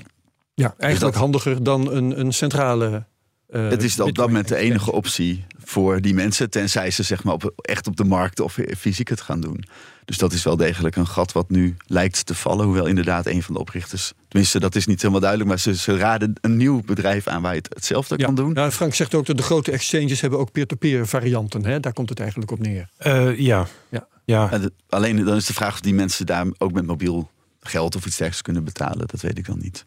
Ja, 0.54 0.74
eigenlijk 0.78 1.12
dat- 1.12 1.22
handiger 1.22 1.62
dan 1.62 1.90
een, 1.92 2.20
een 2.20 2.32
centrale. 2.32 3.04
eh, 3.46 3.68
Het 3.68 3.82
is 3.82 4.00
op 4.00 4.14
dat 4.14 4.26
moment 4.26 4.48
de 4.48 4.56
enige 4.56 4.92
optie 4.92 5.44
voor 5.72 6.00
die 6.00 6.14
mensen, 6.14 6.50
tenzij 6.50 6.90
ze 6.90 7.02
zeg 7.02 7.24
maar 7.24 7.34
op, 7.34 7.52
echt 7.56 7.86
op 7.86 7.96
de 7.96 8.04
markt 8.04 8.40
of 8.40 8.58
fysiek 8.78 9.08
het 9.08 9.20
gaan 9.20 9.40
doen. 9.40 9.64
Dus 10.04 10.18
dat 10.18 10.32
is 10.32 10.42
wel 10.42 10.56
degelijk 10.56 10.96
een 10.96 11.06
gat 11.06 11.32
wat 11.32 11.50
nu 11.50 11.76
lijkt 11.86 12.26
te 12.26 12.34
vallen. 12.34 12.64
Hoewel 12.64 12.86
inderdaad 12.86 13.26
een 13.26 13.42
van 13.42 13.54
de 13.54 13.60
oprichters, 13.60 14.12
tenminste 14.28 14.60
dat 14.60 14.74
is 14.74 14.86
niet 14.86 14.98
helemaal 15.00 15.20
duidelijk, 15.20 15.50
maar 15.50 15.58
ze, 15.58 15.74
ze 15.76 15.96
raden 15.96 16.32
een 16.40 16.56
nieuw 16.56 16.82
bedrijf 16.84 17.26
aan 17.26 17.42
waar 17.42 17.52
je 17.54 17.58
het 17.58 17.74
hetzelfde 17.74 18.14
Ja. 18.18 18.24
kan 18.24 18.34
doen. 18.34 18.52
Nou, 18.52 18.70
Frank 18.70 18.94
zegt 18.94 19.14
ook 19.14 19.26
dat 19.26 19.36
de 19.36 19.42
grote 19.42 19.70
exchanges 19.72 20.20
hebben 20.20 20.38
ook 20.38 20.52
peer-to-peer 20.52 21.06
varianten. 21.06 21.64
Hè? 21.64 21.80
Daar 21.80 21.92
komt 21.92 22.08
het 22.08 22.20
eigenlijk 22.20 22.50
op 22.50 22.58
neer. 22.58 22.88
Eh, 22.96 23.38
ja. 23.38 23.66
Ja. 23.88 24.06
ja. 24.24 24.50
Alleen 24.88 25.24
dan 25.24 25.36
is 25.36 25.46
de 25.46 25.54
vraag 25.54 25.72
of 25.72 25.80
die 25.80 25.94
mensen 25.94 26.26
daar 26.26 26.46
ook 26.58 26.72
met 26.72 26.86
mobiel 26.86 27.30
geld 27.60 27.96
of 27.96 28.00
iets 28.06 28.16
dergelijks 28.16 28.42
kunnen 28.42 28.64
betalen. 28.64 29.06
Dat 29.06 29.20
weet 29.20 29.38
ik 29.38 29.46
dan 29.46 29.58
niet. 29.58 29.84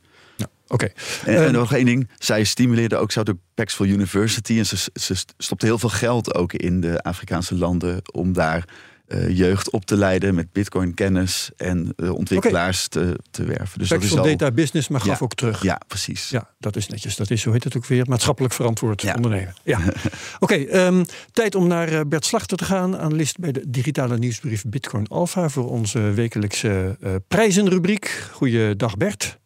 Oké. 0.67 0.85
En, 1.25 1.35
Ehm, 1.35 1.43
en 1.45 1.51
nog 1.51 1.73
één 1.73 1.85
ding. 1.85 2.09
Zij 2.17 2.43
stimuleerden 2.43 2.99
ook, 2.99 3.13
hadden 3.13 3.33
ook 3.33 3.41
Paxful 3.53 3.85
University. 3.85 4.57
En 4.57 4.65
ze, 4.65 4.77
ze 4.93 5.15
stopten 5.37 5.67
heel 5.67 5.79
veel 5.79 5.89
geld 5.89 6.33
ook 6.35 6.53
in 6.53 6.81
de 6.81 7.01
Afrikaanse 7.03 7.55
landen 7.55 8.01
om 8.13 8.33
daar 8.33 8.67
eh, 9.05 9.37
jeugd 9.37 9.69
op 9.69 9.85
te 9.85 9.97
leiden 9.97 10.35
met 10.35 10.51
bitcoin 10.51 10.93
kennis 10.93 11.49
en 11.57 11.93
eh, 11.95 12.13
ontwikkelaars 12.13 12.87
te, 12.87 13.19
te 13.31 13.43
werven. 13.43 13.79
Dus 13.79 13.89
dat 13.89 14.01
is 14.03 14.07
Paxful 14.09 14.31
al, 14.31 14.37
Data 14.37 14.51
Business, 14.53 14.87
maar 14.87 15.01
gaf 15.01 15.19
Ja. 15.19 15.23
ook 15.25 15.33
terug. 15.33 15.63
Ja, 15.63 15.81
precies. 15.87 16.29
Ja, 16.29 16.49
dat 16.59 16.75
is 16.75 16.87
netjes. 16.87 17.15
Dat 17.15 17.29
is, 17.29 17.43
hoe 17.43 17.53
heet 17.53 17.63
het 17.63 17.77
ook 17.77 17.85
weer? 17.85 18.05
Maatschappelijk 18.09 18.53
verantwoord 18.53 19.01
Ja. 19.01 19.13
ondernemen. 19.15 19.53
Ja. 19.63 19.79
Oké, 20.39 20.55
ehm, 20.55 21.03
tijd 21.31 21.55
om 21.55 21.67
naar 21.67 21.87
eh, 21.87 21.99
Bert 22.07 22.25
Slachter 22.25 22.57
te 22.57 22.65
gaan. 22.65 22.97
Analist 22.97 23.39
bij 23.39 23.51
de 23.51 23.63
digitale 23.67 24.17
nieuwsbrief 24.17 24.63
Bitcoin 24.67 25.07
Alpha 25.07 25.49
voor 25.49 25.69
onze 25.69 25.99
wekelijkse 25.99 26.97
eh, 27.01 27.15
prijzenrubriek. 27.27 28.27
Goeiedag 28.31 28.97
Bert. 28.97 29.39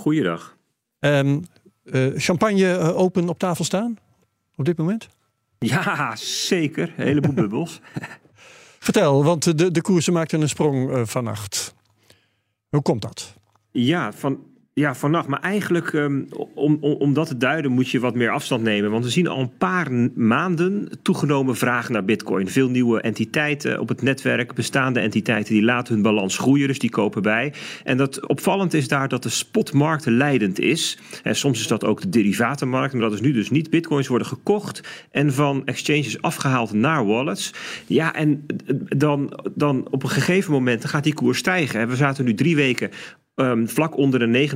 Goeiedag. 0.00 0.56
Eh, 0.98 1.36
champagne 2.14 2.76
eh, 2.76 2.96
open 2.96 3.28
op 3.28 3.38
tafel 3.38 3.64
staan 3.64 3.98
op 4.56 4.64
dit 4.64 4.78
moment? 4.78 5.08
Ja, 5.58 6.16
zeker. 6.16 6.94
Een 6.96 7.06
heleboel 7.06 7.34
bubbels. 7.42 7.80
Vertel, 8.78 9.24
want 9.24 9.58
de, 9.58 9.70
de 9.70 9.82
koersen 9.82 10.12
maakten 10.12 10.40
een 10.40 10.48
sprong 10.48 10.90
eh, 10.90 11.02
vannacht. 11.04 11.74
Hoe 12.68 12.82
komt 12.82 13.02
dat? 13.02 13.34
Ja, 13.70 14.12
van, 14.12 14.44
ja, 14.80 14.94
vannacht. 14.94 15.28
Maar 15.28 15.40
eigenlijk, 15.40 15.92
um, 15.92 16.28
om, 16.54 16.78
om, 16.80 17.14
dat 17.14 17.26
te 17.26 17.36
duiden, 17.36 17.70
moet 17.70 17.90
je 17.90 18.00
wat 18.00 18.14
meer 18.14 18.30
afstand 18.30 18.62
nemen. 18.62 18.90
Want 18.90 19.04
we 19.04 19.10
zien 19.10 19.26
al 19.26 19.40
een 19.40 19.56
paar 19.58 19.92
maanden 20.14 20.88
toegenomen 21.02 21.56
vraag 21.56 21.88
naar 21.88 22.04
Bitcoin. 22.04 22.48
Veel 22.48 22.68
nieuwe 22.68 23.00
entiteiten 23.00 23.80
op 23.80 23.88
het 23.88 24.02
netwerk, 24.02 24.54
bestaande 24.54 25.00
entiteiten, 25.00 25.54
die 25.54 25.62
laten 25.62 25.94
hun 25.94 26.02
balans 26.02 26.38
groeien, 26.38 26.68
dus 26.68 26.78
die 26.78 26.90
kopen 26.90 27.22
bij. 27.22 27.52
En 27.84 27.96
dat 27.96 28.26
opvallend 28.26 28.74
is 28.74 28.88
daar 28.88 29.08
dat 29.08 29.22
de 29.22 29.28
spotmarkt 29.28 30.06
leidend 30.06 30.58
is. 30.58 30.98
En 31.22 31.36
soms 31.36 31.60
is 31.60 31.66
dat 31.66 31.84
ook 31.84 32.00
de 32.00 32.08
derivatenmarkt, 32.08 32.92
maar 32.92 33.02
dat 33.02 33.12
is 33.12 33.20
nu 33.20 33.32
dus 33.32 33.50
niet. 33.50 33.70
Bitcoins 33.70 34.08
worden 34.08 34.26
gekocht 34.26 35.06
en 35.10 35.32
van 35.32 35.62
exchanges 35.64 36.22
afgehaald 36.22 36.72
naar 36.72 37.06
wallets. 37.06 37.54
Ja, 37.86 38.14
en 38.14 38.46
dan, 38.96 39.40
dan 39.54 39.88
op 39.90 40.02
een 40.02 40.10
gegeven 40.10 40.52
moment 40.52 40.84
gaat 40.84 41.04
die 41.04 41.14
koers 41.14 41.38
stijgen. 41.38 41.88
We 41.88 41.96
zaten 41.96 42.24
nu 42.24 42.34
drie 42.34 42.56
weken 42.56 42.90
Um, 43.40 43.68
vlak 43.68 43.96
onder 43.96 44.18
de 44.18 44.48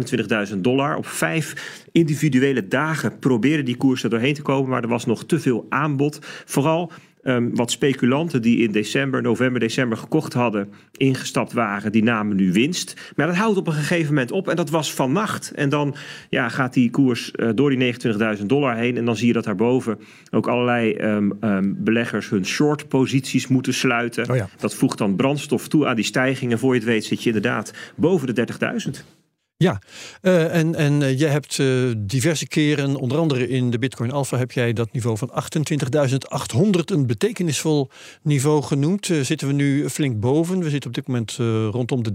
29.000 0.52 0.56
dollar. 0.56 0.96
Op 0.96 1.06
vijf 1.06 1.54
individuele 1.92 2.68
dagen 2.68 3.18
probeerde 3.18 3.62
die 3.62 3.76
koers 3.76 4.02
er 4.02 4.10
doorheen 4.10 4.34
te 4.34 4.42
komen, 4.42 4.70
maar 4.70 4.82
er 4.82 4.88
was 4.88 5.06
nog 5.06 5.24
te 5.24 5.40
veel 5.40 5.66
aanbod. 5.68 6.18
Vooral 6.44 6.92
Um, 7.26 7.54
wat 7.54 7.70
speculanten 7.70 8.42
die 8.42 8.58
in 8.58 8.72
december, 8.72 9.22
november, 9.22 9.60
december 9.60 9.98
gekocht 9.98 10.32
hadden, 10.32 10.68
ingestapt 10.92 11.52
waren, 11.52 11.92
die 11.92 12.02
namen 12.02 12.36
nu 12.36 12.52
winst. 12.52 13.12
Maar 13.16 13.26
dat 13.26 13.36
houdt 13.36 13.58
op 13.58 13.66
een 13.66 13.72
gegeven 13.72 14.14
moment 14.14 14.32
op 14.32 14.48
en 14.48 14.56
dat 14.56 14.70
was 14.70 14.92
vannacht. 14.92 15.52
En 15.54 15.68
dan 15.68 15.94
ja, 16.30 16.48
gaat 16.48 16.72
die 16.72 16.90
koers 16.90 17.32
uh, 17.36 17.50
door 17.54 17.70
die 17.70 17.94
29.000 18.38 18.46
dollar 18.46 18.76
heen. 18.76 18.96
En 18.96 19.04
dan 19.04 19.16
zie 19.16 19.26
je 19.26 19.32
dat 19.32 19.44
daarboven 19.44 19.98
ook 20.30 20.46
allerlei 20.46 20.96
um, 20.96 21.32
um, 21.40 21.76
beleggers 21.78 22.28
hun 22.28 22.46
short 22.46 22.88
posities 22.88 23.46
moeten 23.46 23.74
sluiten. 23.74 24.30
Oh 24.30 24.36
ja. 24.36 24.48
Dat 24.58 24.74
voegt 24.74 24.98
dan 24.98 25.16
brandstof 25.16 25.68
toe 25.68 25.86
aan 25.86 25.96
die 25.96 26.04
stijging. 26.04 26.52
En 26.52 26.58
voor 26.58 26.72
je 26.72 26.80
het 26.80 26.88
weet 26.88 27.04
zit 27.04 27.22
je 27.22 27.26
inderdaad 27.26 27.72
boven 27.96 28.34
de 28.34 28.46
30.000. 28.86 29.23
Ja, 29.64 29.80
uh, 30.22 30.54
en, 30.54 30.74
en 30.74 31.00
uh, 31.00 31.18
je 31.18 31.26
hebt 31.26 31.58
uh, 31.58 31.92
diverse 31.98 32.46
keren, 32.46 32.96
onder 32.96 33.18
andere 33.18 33.48
in 33.48 33.70
de 33.70 33.78
Bitcoin 33.78 34.10
Alpha, 34.10 34.36
heb 34.36 34.52
jij 34.52 34.72
dat 34.72 34.92
niveau 34.92 35.18
van 35.18 35.30
28.800 35.30 36.80
een 36.84 37.06
betekenisvol 37.06 37.90
niveau 38.22 38.62
genoemd. 38.62 39.06
zitten 39.06 39.46
we 39.46 39.52
nu 39.52 39.88
flink 39.90 40.20
boven. 40.20 40.58
We 40.58 40.70
zitten 40.70 40.90
op 40.90 40.94
dit 40.94 41.06
moment 41.06 41.36
rondom 41.74 42.02
de 42.02 42.12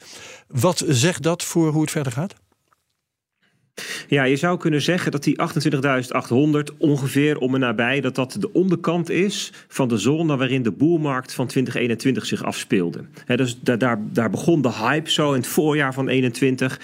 30.000. 0.00 0.06
Wat 0.48 0.84
zegt 0.88 1.22
dat 1.22 1.44
voor 1.44 1.70
hoe 1.72 1.80
het 1.80 1.90
verder 1.90 2.12
gaat? 2.12 2.34
Ja, 4.08 4.24
je 4.24 4.36
zou 4.36 4.58
kunnen 4.58 4.82
zeggen 4.82 5.12
dat 5.12 5.24
die 5.24 5.40
28.800 6.72 6.76
ongeveer 6.78 7.38
om 7.38 7.54
en 7.54 7.60
nabij... 7.60 8.00
dat 8.00 8.14
dat 8.14 8.36
de 8.38 8.52
onderkant 8.52 9.10
is 9.10 9.52
van 9.68 9.88
de 9.88 9.98
zone 9.98 10.36
waarin 10.36 10.62
de 10.62 10.70
boelmarkt 10.70 11.34
van 11.34 11.46
2021 11.46 12.26
zich 12.26 12.44
afspeelde. 12.44 13.04
He, 13.24 13.36
dus 13.36 13.60
daar, 13.60 13.98
daar 14.12 14.30
begon 14.30 14.62
de 14.62 14.72
hype 14.72 15.10
zo 15.10 15.32
in 15.32 15.40
het 15.40 15.46
voorjaar 15.46 15.94
van 15.94 16.08
21 16.08 16.80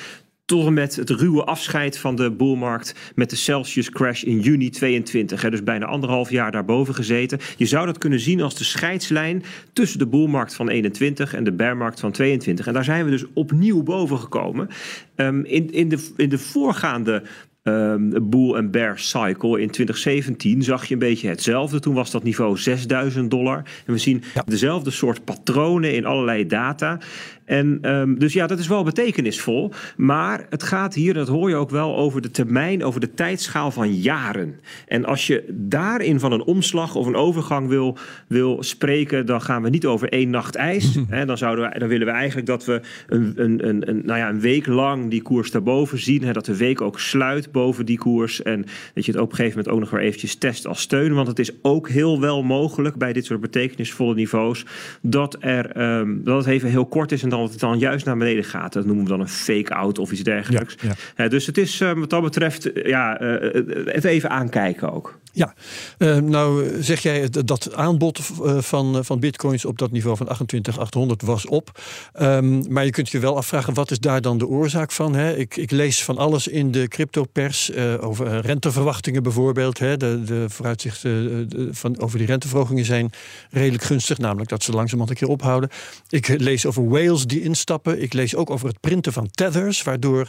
tot 0.46 0.66
en 0.66 0.72
met 0.72 0.96
het 0.96 1.10
ruwe 1.10 1.44
afscheid 1.44 1.98
van 1.98 2.16
de 2.16 2.30
boelmarkt 2.30 2.94
met 3.14 3.30
de 3.30 3.36
Celsius 3.36 3.90
crash 3.90 4.22
in 4.22 4.40
juni 4.40 4.70
22. 4.70 5.42
Hè, 5.42 5.50
dus 5.50 5.62
bijna 5.62 5.86
anderhalf 5.86 6.30
jaar 6.30 6.52
daarboven 6.52 6.94
gezeten. 6.94 7.38
Je 7.56 7.66
zou 7.66 7.86
dat 7.86 7.98
kunnen 7.98 8.20
zien 8.20 8.40
als 8.40 8.54
de 8.54 8.64
scheidslijn 8.64 9.42
tussen 9.72 9.98
de 9.98 10.06
boelmarkt 10.06 10.54
van 10.54 10.68
21 10.68 11.34
en 11.34 11.44
de 11.44 11.52
bearmarkt 11.52 12.00
van 12.00 12.12
22. 12.12 12.66
En 12.66 12.72
daar 12.72 12.84
zijn 12.84 13.04
we 13.04 13.10
dus 13.10 13.24
opnieuw 13.34 13.82
boven 13.82 14.18
gekomen. 14.18 14.68
Um, 15.16 15.44
in, 15.44 15.72
in, 15.72 15.88
de, 15.88 16.12
in 16.16 16.28
de 16.28 16.38
voorgaande 16.38 17.22
um, 17.68 18.30
bull 18.30 18.54
en 18.54 18.70
bear 18.70 18.98
cycle. 18.98 19.60
In 19.60 19.70
2017 19.70 20.62
zag 20.62 20.86
je 20.86 20.92
een 20.92 21.00
beetje 21.00 21.28
hetzelfde. 21.28 21.80
Toen 21.80 21.94
was 21.94 22.10
dat 22.10 22.22
niveau 22.22 22.58
6000 22.58 23.30
dollar. 23.30 23.56
En 23.86 23.92
we 23.92 23.98
zien 23.98 24.22
ja. 24.34 24.42
dezelfde 24.46 24.90
soort 24.90 25.24
patronen 25.24 25.94
in 25.94 26.04
allerlei 26.04 26.46
data. 26.46 26.98
En 27.46 27.78
um, 27.90 28.18
dus 28.18 28.32
ja, 28.32 28.46
dat 28.46 28.58
is 28.58 28.66
wel 28.66 28.84
betekenisvol. 28.84 29.70
Maar 29.96 30.46
het 30.50 30.62
gaat 30.62 30.94
hier, 30.94 31.14
dat 31.14 31.28
hoor 31.28 31.48
je 31.48 31.54
ook 31.54 31.70
wel, 31.70 31.96
over 31.96 32.20
de 32.20 32.30
termijn, 32.30 32.84
over 32.84 33.00
de 33.00 33.14
tijdschaal 33.14 33.70
van 33.70 33.94
jaren. 33.94 34.60
En 34.86 35.04
als 35.04 35.26
je 35.26 35.44
daarin 35.52 36.20
van 36.20 36.32
een 36.32 36.44
omslag 36.44 36.94
of 36.94 37.06
een 37.06 37.16
overgang 37.16 37.68
wil, 37.68 37.98
wil 38.28 38.62
spreken, 38.62 39.26
dan 39.26 39.42
gaan 39.42 39.62
we 39.62 39.68
niet 39.68 39.86
over 39.86 40.08
één 40.08 40.30
nacht 40.30 40.54
ijs. 40.54 40.94
Dan, 41.26 41.38
zouden 41.38 41.70
we, 41.70 41.78
dan 41.78 41.88
willen 41.88 42.06
we 42.06 42.12
eigenlijk 42.12 42.46
dat 42.46 42.64
we 42.64 42.80
een, 43.08 43.32
een, 43.36 43.68
een, 43.68 43.88
een, 43.88 44.02
nou 44.04 44.18
ja, 44.18 44.28
een 44.28 44.40
week 44.40 44.66
lang 44.66 45.10
die 45.10 45.22
koers 45.22 45.50
daarboven 45.50 45.98
zien. 45.98 46.24
Hè, 46.24 46.32
dat 46.32 46.44
de 46.44 46.56
week 46.56 46.80
ook 46.80 47.00
sluit 47.00 47.52
boven 47.52 47.86
die 47.86 47.98
koers. 47.98 48.42
En 48.42 48.64
dat 48.94 49.04
je 49.04 49.12
het 49.12 49.20
op 49.20 49.30
een 49.30 49.36
gegeven 49.36 49.58
moment 49.58 49.74
ook 49.74 49.80
nog 49.80 49.90
weer 49.90 50.00
eventjes 50.00 50.34
test 50.34 50.66
als 50.66 50.80
steun. 50.80 51.14
Want 51.14 51.26
het 51.26 51.38
is 51.38 51.50
ook 51.62 51.88
heel 51.88 52.20
wel 52.20 52.42
mogelijk 52.42 52.96
bij 52.96 53.12
dit 53.12 53.24
soort 53.24 53.40
betekenisvolle 53.40 54.14
niveaus 54.14 54.64
dat, 55.00 55.36
er, 55.40 55.98
um, 55.98 56.24
dat 56.24 56.36
het 56.36 56.46
even 56.46 56.68
heel 56.68 56.86
kort 56.86 57.12
is 57.12 57.22
en 57.22 57.28
dan 57.28 57.35
dat 57.40 57.50
het 57.50 57.60
dan 57.60 57.78
juist 57.78 58.04
naar 58.04 58.16
beneden 58.16 58.44
gaat. 58.44 58.72
Dat 58.72 58.84
noemen 58.84 59.04
we 59.04 59.10
dan 59.10 59.20
een 59.20 59.28
fake-out 59.28 59.98
of 59.98 60.12
iets 60.12 60.22
dergelijks. 60.22 60.76
Ja, 60.80 60.94
ja. 61.16 61.24
Uh, 61.24 61.30
dus 61.30 61.46
het 61.46 61.58
is 61.58 61.80
uh, 61.80 61.92
wat 61.92 62.10
dat 62.10 62.22
betreft 62.22 62.70
ja, 62.74 63.20
uh, 63.20 63.54
het 63.84 64.04
even 64.04 64.30
aankijken 64.30 64.92
ook. 64.92 65.18
Ja, 65.36 65.54
uh, 65.98 66.16
nou 66.16 66.82
zeg 66.82 67.00
jij 67.00 67.28
dat 67.44 67.74
aanbod 67.74 68.20
van, 68.58 69.04
van 69.04 69.20
bitcoins 69.20 69.64
op 69.64 69.78
dat 69.78 69.90
niveau 69.90 70.16
van 70.16 70.28
28800 70.28 71.22
was 71.22 71.46
op. 71.46 71.80
Um, 72.20 72.72
maar 72.72 72.84
je 72.84 72.90
kunt 72.90 73.08
je 73.08 73.18
wel 73.18 73.36
afvragen, 73.36 73.74
wat 73.74 73.90
is 73.90 73.98
daar 73.98 74.20
dan 74.20 74.38
de 74.38 74.46
oorzaak 74.46 74.92
van? 74.92 75.14
Hè? 75.14 75.36
Ik, 75.36 75.56
ik 75.56 75.70
lees 75.70 76.04
van 76.04 76.18
alles 76.18 76.48
in 76.48 76.70
de 76.70 76.88
cryptopers 76.88 77.70
uh, 77.70 77.94
over 78.00 78.40
renteverwachtingen 78.40 79.22
bijvoorbeeld. 79.22 79.78
Hè? 79.78 79.96
De, 79.96 80.22
de 80.24 80.44
vooruitzichten 80.48 81.48
van, 81.70 82.00
over 82.00 82.18
die 82.18 82.26
renteverhogingen 82.26 82.84
zijn 82.84 83.10
redelijk 83.50 83.84
gunstig, 83.84 84.18
namelijk 84.18 84.50
dat 84.50 84.62
ze 84.62 84.72
langzamerhand 84.72 85.10
een 85.10 85.26
keer 85.26 85.34
ophouden. 85.34 85.70
Ik 86.08 86.28
lees 86.28 86.66
over 86.66 86.82
die 87.28 87.42
instappen. 87.42 88.02
Ik 88.02 88.12
lees 88.12 88.34
ook 88.34 88.50
over 88.50 88.68
het 88.68 88.80
printen 88.80 89.12
van 89.12 89.30
tethers, 89.30 89.82
waardoor 89.82 90.28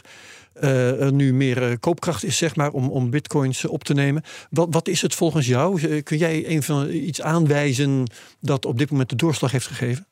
uh, 0.60 1.00
er 1.00 1.12
nu 1.12 1.34
meer 1.34 1.70
uh, 1.70 1.76
koopkracht 1.80 2.24
is, 2.24 2.36
zeg 2.36 2.56
maar, 2.56 2.70
om, 2.70 2.88
om 2.88 3.10
bitcoins 3.10 3.64
op 3.64 3.84
te 3.84 3.94
nemen. 3.94 4.22
Wat, 4.50 4.68
wat 4.70 4.88
is 4.88 5.02
het 5.02 5.14
volgens 5.14 5.46
jou? 5.46 6.00
Kun 6.00 6.18
jij 6.18 6.50
een 6.50 6.62
van, 6.62 6.90
iets 6.90 7.22
aanwijzen 7.22 8.10
dat 8.40 8.66
op 8.66 8.78
dit 8.78 8.90
moment 8.90 9.10
de 9.10 9.16
doorslag 9.16 9.50
heeft 9.50 9.66
gegeven? 9.66 10.07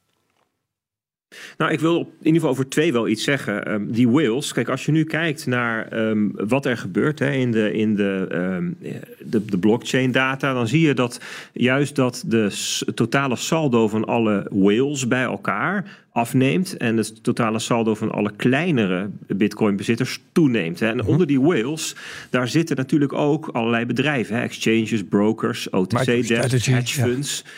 Nou, 1.59 1.73
ik 1.73 1.81
wil 1.81 1.99
in 1.99 2.07
ieder 2.19 2.33
geval 2.35 2.51
over 2.51 2.69
twee 2.69 2.93
wel 2.93 3.09
iets 3.09 3.25
zeggen. 3.25 3.73
Um, 3.73 3.93
die 3.93 4.09
whales, 4.09 4.53
kijk, 4.53 4.69
als 4.69 4.85
je 4.85 4.93
nu 4.93 5.05
kijkt 5.05 5.47
naar 5.47 6.09
um, 6.09 6.33
wat 6.35 6.67
er 6.67 6.77
gebeurt 6.77 7.19
hè, 7.19 7.31
in, 7.31 7.53
de, 7.53 7.73
in 7.73 7.95
de, 7.95 8.29
um, 8.33 8.77
de, 9.19 9.45
de 9.45 9.59
blockchain 9.59 10.13
data, 10.13 10.53
dan 10.53 10.69
zie 10.69 10.81
je 10.81 10.95
dat 10.95 11.21
juist 11.53 11.97
dat 11.97 12.25
de 12.27 12.85
totale 12.95 13.37
saldo 13.37 13.89
van 13.89 14.05
alle 14.05 14.47
whales 14.51 15.09
bij 15.09 15.23
elkaar 15.23 16.05
afneemt 16.13 16.77
en 16.77 16.97
het 16.97 17.25
totale 17.25 17.59
saldo 17.59 17.95
van 17.95 18.11
alle 18.13 18.33
kleinere 18.37 19.11
bitcoin-bezitters 19.27 20.21
toeneemt. 20.33 20.81
Hè. 20.81 20.89
En 20.89 20.97
Mhm. 20.97 21.07
onder 21.09 21.27
die 21.27 21.41
whales, 21.41 21.95
daar 22.31 22.49
zitten 22.49 22.77
natuurlijk 22.77 23.13
ook 23.13 23.49
allerlei 23.53 23.87
bedrijven, 23.87 24.37
hè, 24.37 24.43
exchanges, 24.43 25.05
brokers, 25.09 25.71
OTC-desks, 25.71 26.67
hedge 26.67 27.01
funds. 27.01 27.43
Ja, 27.45 27.51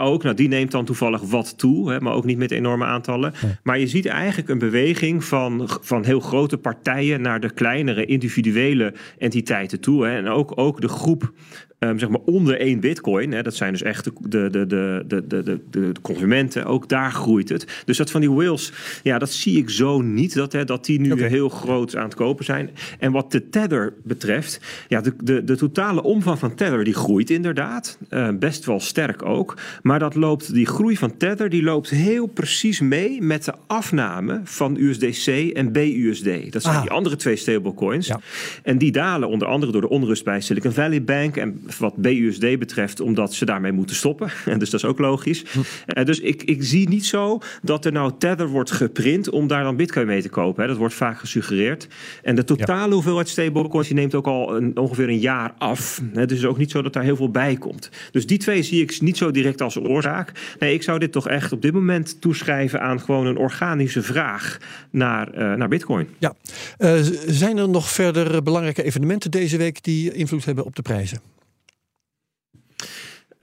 ook. 0.00 0.22
Nou, 0.22 0.36
die 0.36 0.48
neemt 0.48 0.70
dan 0.70 0.84
toevallig 0.84 1.20
wat 1.20 1.58
toe, 1.58 1.90
hè, 1.90 2.00
maar 2.00 2.14
ook 2.14 2.24
niet 2.24 2.38
met 2.38 2.50
enorme 2.50 2.84
aantallen. 2.84 3.32
Maar 3.62 3.78
je 3.78 3.86
ziet 3.86 4.06
eigenlijk 4.06 4.48
een 4.48 4.58
beweging 4.58 5.24
van, 5.24 5.68
van 5.80 6.04
heel 6.04 6.20
grote 6.20 6.58
partijen 6.58 7.20
naar 7.20 7.40
de 7.40 7.52
kleinere 7.52 8.04
individuele 8.04 8.94
entiteiten 9.18 9.80
toe. 9.80 10.06
Hè. 10.06 10.16
En 10.16 10.28
ook, 10.28 10.52
ook 10.54 10.80
de 10.80 10.88
groep 10.88 11.32
um, 11.78 11.98
zeg 11.98 12.08
maar 12.08 12.20
onder 12.24 12.60
één 12.60 12.80
bitcoin. 12.80 13.32
Hè, 13.32 13.42
dat 13.42 13.54
zijn 13.54 13.72
dus 13.72 13.82
echt 13.82 14.04
de, 14.04 14.12
de, 14.28 14.50
de, 14.50 15.04
de, 15.06 15.26
de, 15.26 15.42
de, 15.42 15.60
de, 15.70 15.92
consumenten. 16.02 16.64
Ook 16.64 16.88
daar 16.88 17.12
groeit 17.12 17.48
het. 17.48 17.82
Dus 17.84 17.96
dat 17.96 18.10
van 18.10 18.20
die 18.20 18.30
whales, 18.30 18.72
ja, 19.02 19.18
dat 19.18 19.30
zie 19.32 19.58
ik 19.58 19.70
zo 19.70 20.00
niet. 20.00 20.34
Dat, 20.34 20.52
hè, 20.52 20.64
dat 20.64 20.84
die 20.84 21.00
nu 21.00 21.24
heel 21.24 21.48
groot 21.48 21.96
aan 21.96 22.04
het 22.04 22.14
kopen 22.14 22.44
zijn. 22.44 22.70
En 22.98 23.12
wat 23.12 23.32
de 23.32 23.48
Tether 23.48 23.94
betreft, 24.04 24.60
ja, 24.88 25.00
de, 25.00 25.14
de, 25.22 25.44
de 25.44 25.56
totale 25.56 26.02
omvang 26.02 26.38
van 26.38 26.54
Tether 26.54 26.84
die 26.84 26.94
groeit 26.94 27.30
inderdaad. 27.30 27.98
Uh, 28.10 28.28
best 28.38 28.64
wel 28.64 28.80
sterk 28.80 29.24
ook. 29.24 29.54
Maar 29.82 29.98
dat 29.98 30.14
loopt, 30.14 30.54
die 30.54 30.66
groei 30.66 30.96
van 30.96 31.16
Tether 31.16 31.48
die 31.48 31.62
loopt 31.62 31.90
heel 31.90 32.26
precies 32.26 32.80
mee 32.80 33.22
met 33.22 33.44
de 33.44 33.54
afname 33.66 34.40
van 34.44 34.76
USDC 34.76 35.26
en 35.52 35.72
BUSD. 35.72 36.52
Dat 36.52 36.62
zijn 36.62 36.74
Ah. 36.76 36.82
die 36.82 36.90
andere 36.90 37.16
twee 37.16 37.36
stablecoins. 37.36 38.06
Ja. 38.06 38.20
En 38.62 38.78
die 38.78 38.92
dalen 38.92 39.28
onder 39.28 39.48
andere 39.48 39.72
door 39.72 39.80
de 39.80 39.88
onrust 39.88 40.24
bij 40.24 40.40
Silicon 40.40 40.72
Valley 40.72 41.02
Bank. 41.02 41.36
En 41.36 41.60
wat 41.78 41.96
BUSD 41.96 42.58
betreft, 42.58 43.00
omdat 43.00 43.34
ze 43.34 43.44
daarmee 43.44 43.72
moeten 43.72 43.96
stoppen. 43.96 44.30
En 44.46 44.58
dus 44.58 44.70
dat 44.70 44.80
is 44.80 44.86
ook 44.86 44.98
logisch. 44.98 45.44
Uh, 45.54 46.04
dus 46.04 46.20
ik, 46.20 46.42
ik 46.42 46.62
zie 46.64 46.88
niet 46.88 47.06
zo 47.06 47.38
dat 47.62 47.84
er 47.84 47.92
nou 47.92 48.12
Tether 48.18 48.48
wordt 48.48 48.70
geprint 48.70 49.30
om 49.30 49.46
daar 49.46 49.62
dan 49.62 49.76
Bitcoin 49.76 50.06
mee 50.06 50.22
te 50.22 50.28
kopen. 50.28 50.62
Hè. 50.62 50.68
Dat 50.68 50.76
wordt 50.76 50.94
vaak 50.94 51.18
gesuggereerd. 51.18 51.88
En 52.22 52.34
de 52.34 52.44
totale 52.44 52.94
hoeveelheid 52.94 53.28
stablecoins 53.28 53.86
die 53.86 53.96
neemt 53.96 54.14
ook 54.14 54.26
al 54.26 54.56
een, 54.56 54.76
ongeveer 54.76 55.08
een 55.08 55.18
jaar 55.18 55.54
af. 55.58 56.00
Hè. 56.12 56.12
Dus 56.12 56.20
het 56.20 56.30
is 56.30 56.44
ook 56.44 56.58
niet 56.58 56.70
zo 56.70 56.82
dat 56.82 56.92
daar 56.92 57.02
heel 57.02 57.16
veel 57.16 57.30
bij 57.30 57.56
komt. 57.56 57.90
Dus 58.10 58.26
die 58.26 58.38
twee 58.38 58.62
zie 58.62 58.82
ik 58.82 59.00
niet 59.00 59.16
zo 59.16 59.30
direct 59.30 59.62
als 59.62 59.78
oorzaak. 59.78 60.32
Nee, 60.58 60.74
ik 60.74 60.82
zou 60.82 60.98
dit 60.98 61.12
toch 61.12 61.28
echt 61.28 61.52
op 61.52 61.62
dit 61.62 61.72
moment 61.72 62.20
toeschrijven 62.20 62.80
aan 62.80 63.00
gewoon 63.00 63.26
een 63.26 63.36
organische 63.36 64.02
vraag 64.02 64.58
naar, 64.90 65.38
uh, 65.38 65.54
naar 65.54 65.68
Bitcoin. 65.68 66.08
Ja. 66.18 66.34
Uh, 66.78 66.98
zijn 67.26 67.56
er 67.56 67.68
nog 67.68 67.90
verder 67.90 68.42
belangrijke 68.42 68.82
evenementen 68.82 69.30
deze 69.30 69.56
week 69.56 69.82
die 69.82 70.12
invloed 70.12 70.44
hebben 70.44 70.64
op 70.64 70.76
de 70.76 70.82
prijzen? 70.82 71.20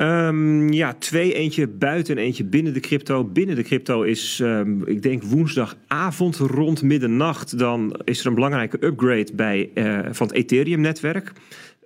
Um, 0.04 0.72
ja, 0.72 0.94
twee. 0.94 1.34
Eentje 1.34 1.68
buiten 1.68 2.18
en 2.18 2.24
eentje 2.24 2.44
binnen 2.44 2.74
de 2.74 2.80
crypto. 2.80 3.24
Binnen 3.24 3.56
de 3.56 3.64
crypto 3.64 4.02
is, 4.02 4.40
um, 4.44 4.88
ik 4.88 5.02
denk 5.02 5.24
woensdagavond 5.24 6.38
rond 6.38 6.82
middernacht... 6.82 7.58
dan 7.58 8.00
is 8.04 8.20
er 8.20 8.28
een 8.28 8.34
belangrijke 8.36 8.86
upgrade 8.86 9.30
bij, 9.34 9.70
uh, 9.74 10.00
van 10.12 10.28
het 10.28 10.36
Ethereum-netwerk. 10.36 11.32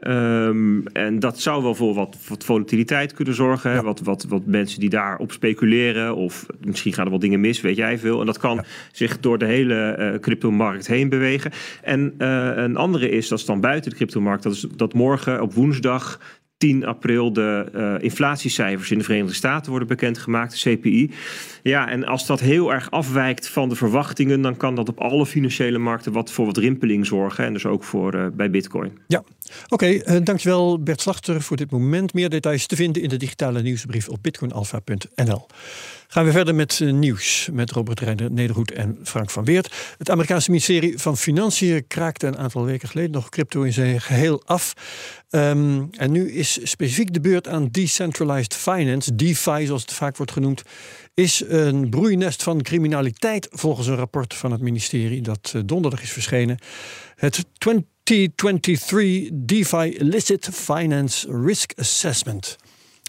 Um, 0.01 0.87
en 0.87 1.19
dat 1.19 1.39
zou 1.39 1.63
wel 1.63 1.75
voor 1.75 1.93
wat, 1.93 2.17
wat 2.27 2.43
volatiliteit 2.43 3.13
kunnen 3.13 3.33
zorgen. 3.33 3.71
Ja. 3.71 3.83
Wat, 3.83 3.99
wat, 3.99 4.25
wat 4.29 4.45
mensen 4.45 4.79
die 4.79 4.89
daarop 4.89 5.31
speculeren. 5.31 6.15
Of 6.15 6.45
misschien 6.59 6.93
gaan 6.93 7.03
er 7.05 7.09
wel 7.09 7.19
dingen 7.19 7.39
mis, 7.39 7.61
weet 7.61 7.75
jij 7.75 7.97
veel. 7.97 8.19
En 8.19 8.25
dat 8.25 8.37
kan 8.37 8.55
ja. 8.55 8.63
zich 8.91 9.19
door 9.19 9.37
de 9.37 9.45
hele 9.45 9.97
uh, 9.99 10.19
cryptomarkt 10.19 10.87
heen 10.87 11.09
bewegen. 11.09 11.51
En 11.81 12.13
uh, 12.17 12.51
een 12.55 12.75
andere 12.75 13.09
is, 13.09 13.27
dat 13.27 13.39
is 13.39 13.45
dan 13.45 13.61
buiten 13.61 13.89
de 13.89 13.95
cryptomarkt. 13.95 14.43
Dat 14.43 14.53
is 14.53 14.67
dat 14.75 14.93
morgen 14.93 15.41
op 15.41 15.53
woensdag 15.53 16.19
10 16.57 16.85
april 16.85 17.33
de 17.33 17.65
uh, 17.75 18.03
inflatiecijfers 18.03 18.91
in 18.91 18.97
de 18.97 19.03
Verenigde 19.03 19.33
Staten 19.33 19.69
worden 19.69 19.87
bekendgemaakt, 19.87 20.63
de 20.63 20.75
CPI. 20.75 21.11
Ja, 21.63 21.89
en 21.89 22.05
als 22.05 22.25
dat 22.25 22.39
heel 22.39 22.73
erg 22.73 22.91
afwijkt 22.91 23.49
van 23.49 23.69
de 23.69 23.75
verwachtingen, 23.75 24.41
dan 24.41 24.57
kan 24.57 24.75
dat 24.75 24.89
op 24.89 24.99
alle 24.99 25.25
financiële 25.25 25.77
markten 25.77 26.11
wat 26.11 26.31
voor 26.31 26.45
wat 26.45 26.57
rimpeling 26.57 27.05
zorgen. 27.05 27.45
En 27.45 27.53
dus 27.53 27.65
ook 27.65 27.83
voor 27.83 28.15
uh, 28.15 28.27
bij 28.33 28.49
Bitcoin. 28.49 28.97
Ja, 29.07 29.23
oké. 29.67 29.85
Uh, 29.85 30.17
dankjewel 30.23 30.83
Bert 30.83 31.01
Slachter 31.01 31.41
voor 31.41 31.57
dit 31.57 31.71
moment. 31.71 32.13
Meer 32.13 32.29
details 32.29 32.65
te 32.65 32.75
vinden 32.75 33.01
in 33.01 33.09
de 33.09 33.17
digitale 33.17 33.61
nieuwsbrief 33.61 34.07
op 34.09 34.17
bitcoinalpha.nl. 34.21 35.47
Gaan 36.07 36.25
we 36.25 36.31
verder 36.31 36.55
met 36.55 36.79
uh, 36.79 36.93
nieuws 36.93 37.49
met 37.51 37.71
Robert 37.71 37.99
Reiner, 37.99 38.31
Nederhoed 38.31 38.71
en 38.71 38.97
Frank 39.03 39.29
van 39.29 39.45
Weert. 39.45 39.75
Het 39.97 40.09
Amerikaanse 40.09 40.49
ministerie 40.49 40.97
van 40.97 41.17
Financiën 41.17 41.87
kraakte 41.87 42.27
een 42.27 42.37
aantal 42.37 42.65
weken 42.65 42.89
geleden 42.89 43.11
nog 43.11 43.29
crypto 43.29 43.61
in 43.61 43.73
zijn 43.73 44.01
geheel 44.01 44.41
af. 44.45 44.73
Um, 45.29 45.89
en 45.91 46.11
nu 46.11 46.31
is 46.31 46.59
specifiek 46.63 47.13
de 47.13 47.19
beurt 47.19 47.47
aan 47.47 47.67
decentralized 47.71 48.53
finance, 48.53 49.15
DeFi 49.15 49.65
zoals 49.65 49.81
het 49.81 49.93
vaak 49.93 50.17
wordt 50.17 50.31
genoemd, 50.31 50.63
is 51.17 51.43
een 51.47 51.89
broeinest 51.89 52.43
van 52.43 52.61
criminaliteit 52.61 53.47
volgens 53.51 53.87
een 53.87 53.95
rapport 53.95 54.33
van 54.33 54.51
het 54.51 54.61
ministerie 54.61 55.21
dat 55.21 55.53
uh, 55.55 55.61
donderdag 55.65 56.01
is 56.01 56.11
verschenen. 56.11 56.57
Het 57.15 57.45
2023 57.53 59.29
DeFi 59.33 59.97
Illicit 59.97 60.49
Finance 60.51 61.41
Risk 61.43 61.73
Assessment. 61.75 62.55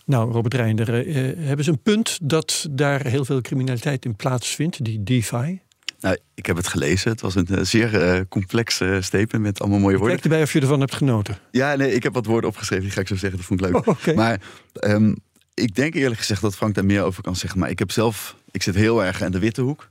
Nou, 0.04 0.32
Robert 0.32 0.54
Reinder, 0.54 1.06
uh, 1.06 1.46
hebben 1.46 1.64
ze 1.64 1.70
een 1.70 1.82
punt 1.82 2.18
dat 2.22 2.66
daar 2.70 3.06
heel 3.06 3.24
veel 3.24 3.40
criminaliteit 3.40 4.04
in 4.04 4.16
plaatsvindt, 4.16 4.84
die 4.84 5.02
DeFi? 5.02 5.60
Nou, 6.00 6.18
ik 6.34 6.46
heb 6.46 6.56
het 6.56 6.66
gelezen. 6.66 7.10
Het 7.10 7.20
was 7.20 7.34
een 7.34 7.46
uh, 7.50 7.58
zeer 7.62 8.16
uh, 8.16 8.20
complex 8.28 8.80
uh, 8.80 9.00
statement 9.00 9.44
met 9.44 9.60
allemaal 9.60 9.78
mooie 9.78 9.96
woorden. 9.96 10.14
Kijk 10.14 10.24
erbij 10.24 10.42
of 10.42 10.52
je 10.52 10.60
ervan 10.60 10.80
hebt 10.80 10.94
genoten. 10.94 11.38
Ja, 11.50 11.74
nee, 11.74 11.94
ik 11.94 12.02
heb 12.02 12.14
wat 12.14 12.26
woorden 12.26 12.50
opgeschreven. 12.50 12.84
Die 12.84 12.92
ga 12.92 13.00
ik 13.00 13.08
zo 13.08 13.16
zeggen. 13.16 13.38
Dat 13.38 13.46
vond 13.46 13.60
ik 13.60 13.66
leuk. 13.66 13.76
Oh, 13.76 13.88
okay. 13.88 14.14
Maar 14.14 14.40
um, 14.84 15.16
ik 15.58 15.74
denk 15.74 15.94
eerlijk 15.94 16.20
gezegd 16.20 16.40
dat 16.40 16.56
Frank 16.56 16.74
daar 16.74 16.84
meer 16.84 17.02
over 17.02 17.22
kan 17.22 17.36
zeggen. 17.36 17.60
Maar 17.60 17.70
ik 17.70 17.78
heb 17.78 17.90
zelf, 17.90 18.36
ik 18.50 18.62
zit 18.62 18.74
heel 18.74 19.04
erg 19.04 19.22
aan 19.22 19.32
de 19.32 19.38
witte 19.38 19.62
hoek. 19.62 19.88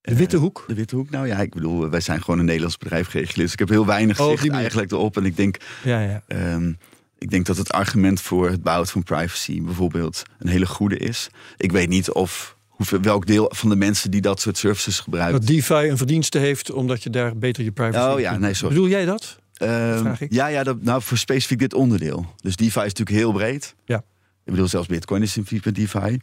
De 0.00 0.16
witte 0.16 0.36
hoek? 0.36 0.64
de 0.66 0.74
witte 0.74 0.96
hoek, 0.96 1.10
nou 1.10 1.26
ja, 1.26 1.38
ik 1.38 1.54
bedoel, 1.54 1.90
wij 1.90 2.00
zijn 2.00 2.22
gewoon 2.22 2.38
een 2.38 2.44
Nederlands 2.44 2.78
bedrijf 2.78 3.08
geregeld. 3.08 3.36
Dus 3.36 3.52
ik 3.52 3.58
heb 3.58 3.68
heel 3.68 3.86
weinig 3.86 4.20
oh, 4.20 4.28
zicht 4.28 4.48
eigenlijk 4.48 4.92
erop. 4.92 5.16
En 5.16 5.24
ik 5.24 5.36
denk, 5.36 5.56
ja, 5.82 6.00
ja. 6.00 6.22
Um, 6.54 6.78
ik 7.18 7.30
denk 7.30 7.46
dat 7.46 7.56
het 7.56 7.72
argument 7.72 8.20
voor 8.20 8.50
het 8.50 8.62
behoud 8.62 8.90
van 8.90 9.02
privacy 9.02 9.62
bijvoorbeeld 9.62 10.22
een 10.38 10.48
hele 10.48 10.66
goede 10.66 10.96
is. 10.96 11.28
Ik 11.56 11.72
weet 11.72 11.88
niet 11.88 12.10
of 12.10 12.56
hoeveel, 12.68 13.00
welk 13.00 13.26
deel 13.26 13.52
van 13.54 13.68
de 13.68 13.76
mensen 13.76 14.10
die 14.10 14.20
dat 14.20 14.40
soort 14.40 14.58
services 14.58 15.00
gebruiken. 15.00 15.40
Dat 15.40 15.48
DeFi 15.48 15.74
een 15.88 15.96
verdienste 15.96 16.38
heeft 16.38 16.70
omdat 16.70 17.02
je 17.02 17.10
daar 17.10 17.36
beter 17.36 17.64
je 17.64 17.72
privacy. 17.72 18.12
Oh 18.12 18.20
ja, 18.20 18.38
nee, 18.38 18.54
sorry. 18.54 18.74
Bedoel 18.74 18.90
jij 18.90 19.04
dat? 19.04 19.38
Um, 19.62 19.98
Vraag 19.98 20.20
ik. 20.20 20.32
Ja, 20.32 20.46
ja 20.46 20.62
dat, 20.62 20.82
nou 20.82 21.02
voor 21.02 21.18
specifiek 21.18 21.58
dit 21.58 21.74
onderdeel. 21.74 22.34
Dus 22.40 22.56
DeFi 22.56 22.80
is 22.80 22.92
natuurlijk 22.92 23.16
heel 23.16 23.32
breed. 23.32 23.74
Ja. 23.84 24.02
Ik 24.44 24.52
bedoel, 24.52 24.68
zelfs 24.68 24.86
Bitcoin 24.86 25.22
is 25.22 25.36
in 25.36 25.44
principe 25.44 25.72
DeFi. 25.72 26.20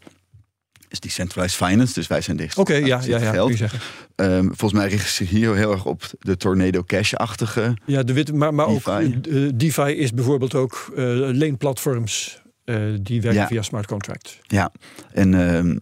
Is 0.87 0.99
decentralized 0.99 1.67
finance, 1.67 1.93
dus 1.93 2.07
wij 2.07 2.21
zijn 2.21 2.37
dicht. 2.37 2.57
Oké, 2.57 2.71
okay, 2.71 2.85
ja, 2.85 3.01
ja, 3.03 3.17
ja. 3.17 3.31
Geld. 3.31 3.61
Um, 4.15 4.45
volgens 4.45 4.73
mij 4.73 4.87
richt 4.89 5.13
zich 5.13 5.29
hier 5.29 5.55
heel 5.55 5.71
erg 5.71 5.85
op 5.85 6.03
de 6.19 6.37
Tornado 6.37 6.83
Cash-achtige. 6.83 7.77
Ja, 7.85 8.03
de 8.03 8.13
wit, 8.13 8.33
maar, 8.33 8.53
maar 8.53 8.67
DeFi. 8.67 8.89
ook 8.89 9.25
uh, 9.27 9.49
DeFi 9.55 9.91
is 9.91 10.13
bijvoorbeeld 10.13 10.55
ook 10.55 10.91
uh, 10.91 10.97
leenplatforms 11.29 12.41
uh, 12.65 12.97
die 13.01 13.21
werken 13.21 13.41
ja. 13.41 13.47
via 13.47 13.61
smart 13.61 13.85
contracts. 13.85 14.39
Ja, 14.47 14.71
en 15.13 15.33
um, 15.33 15.79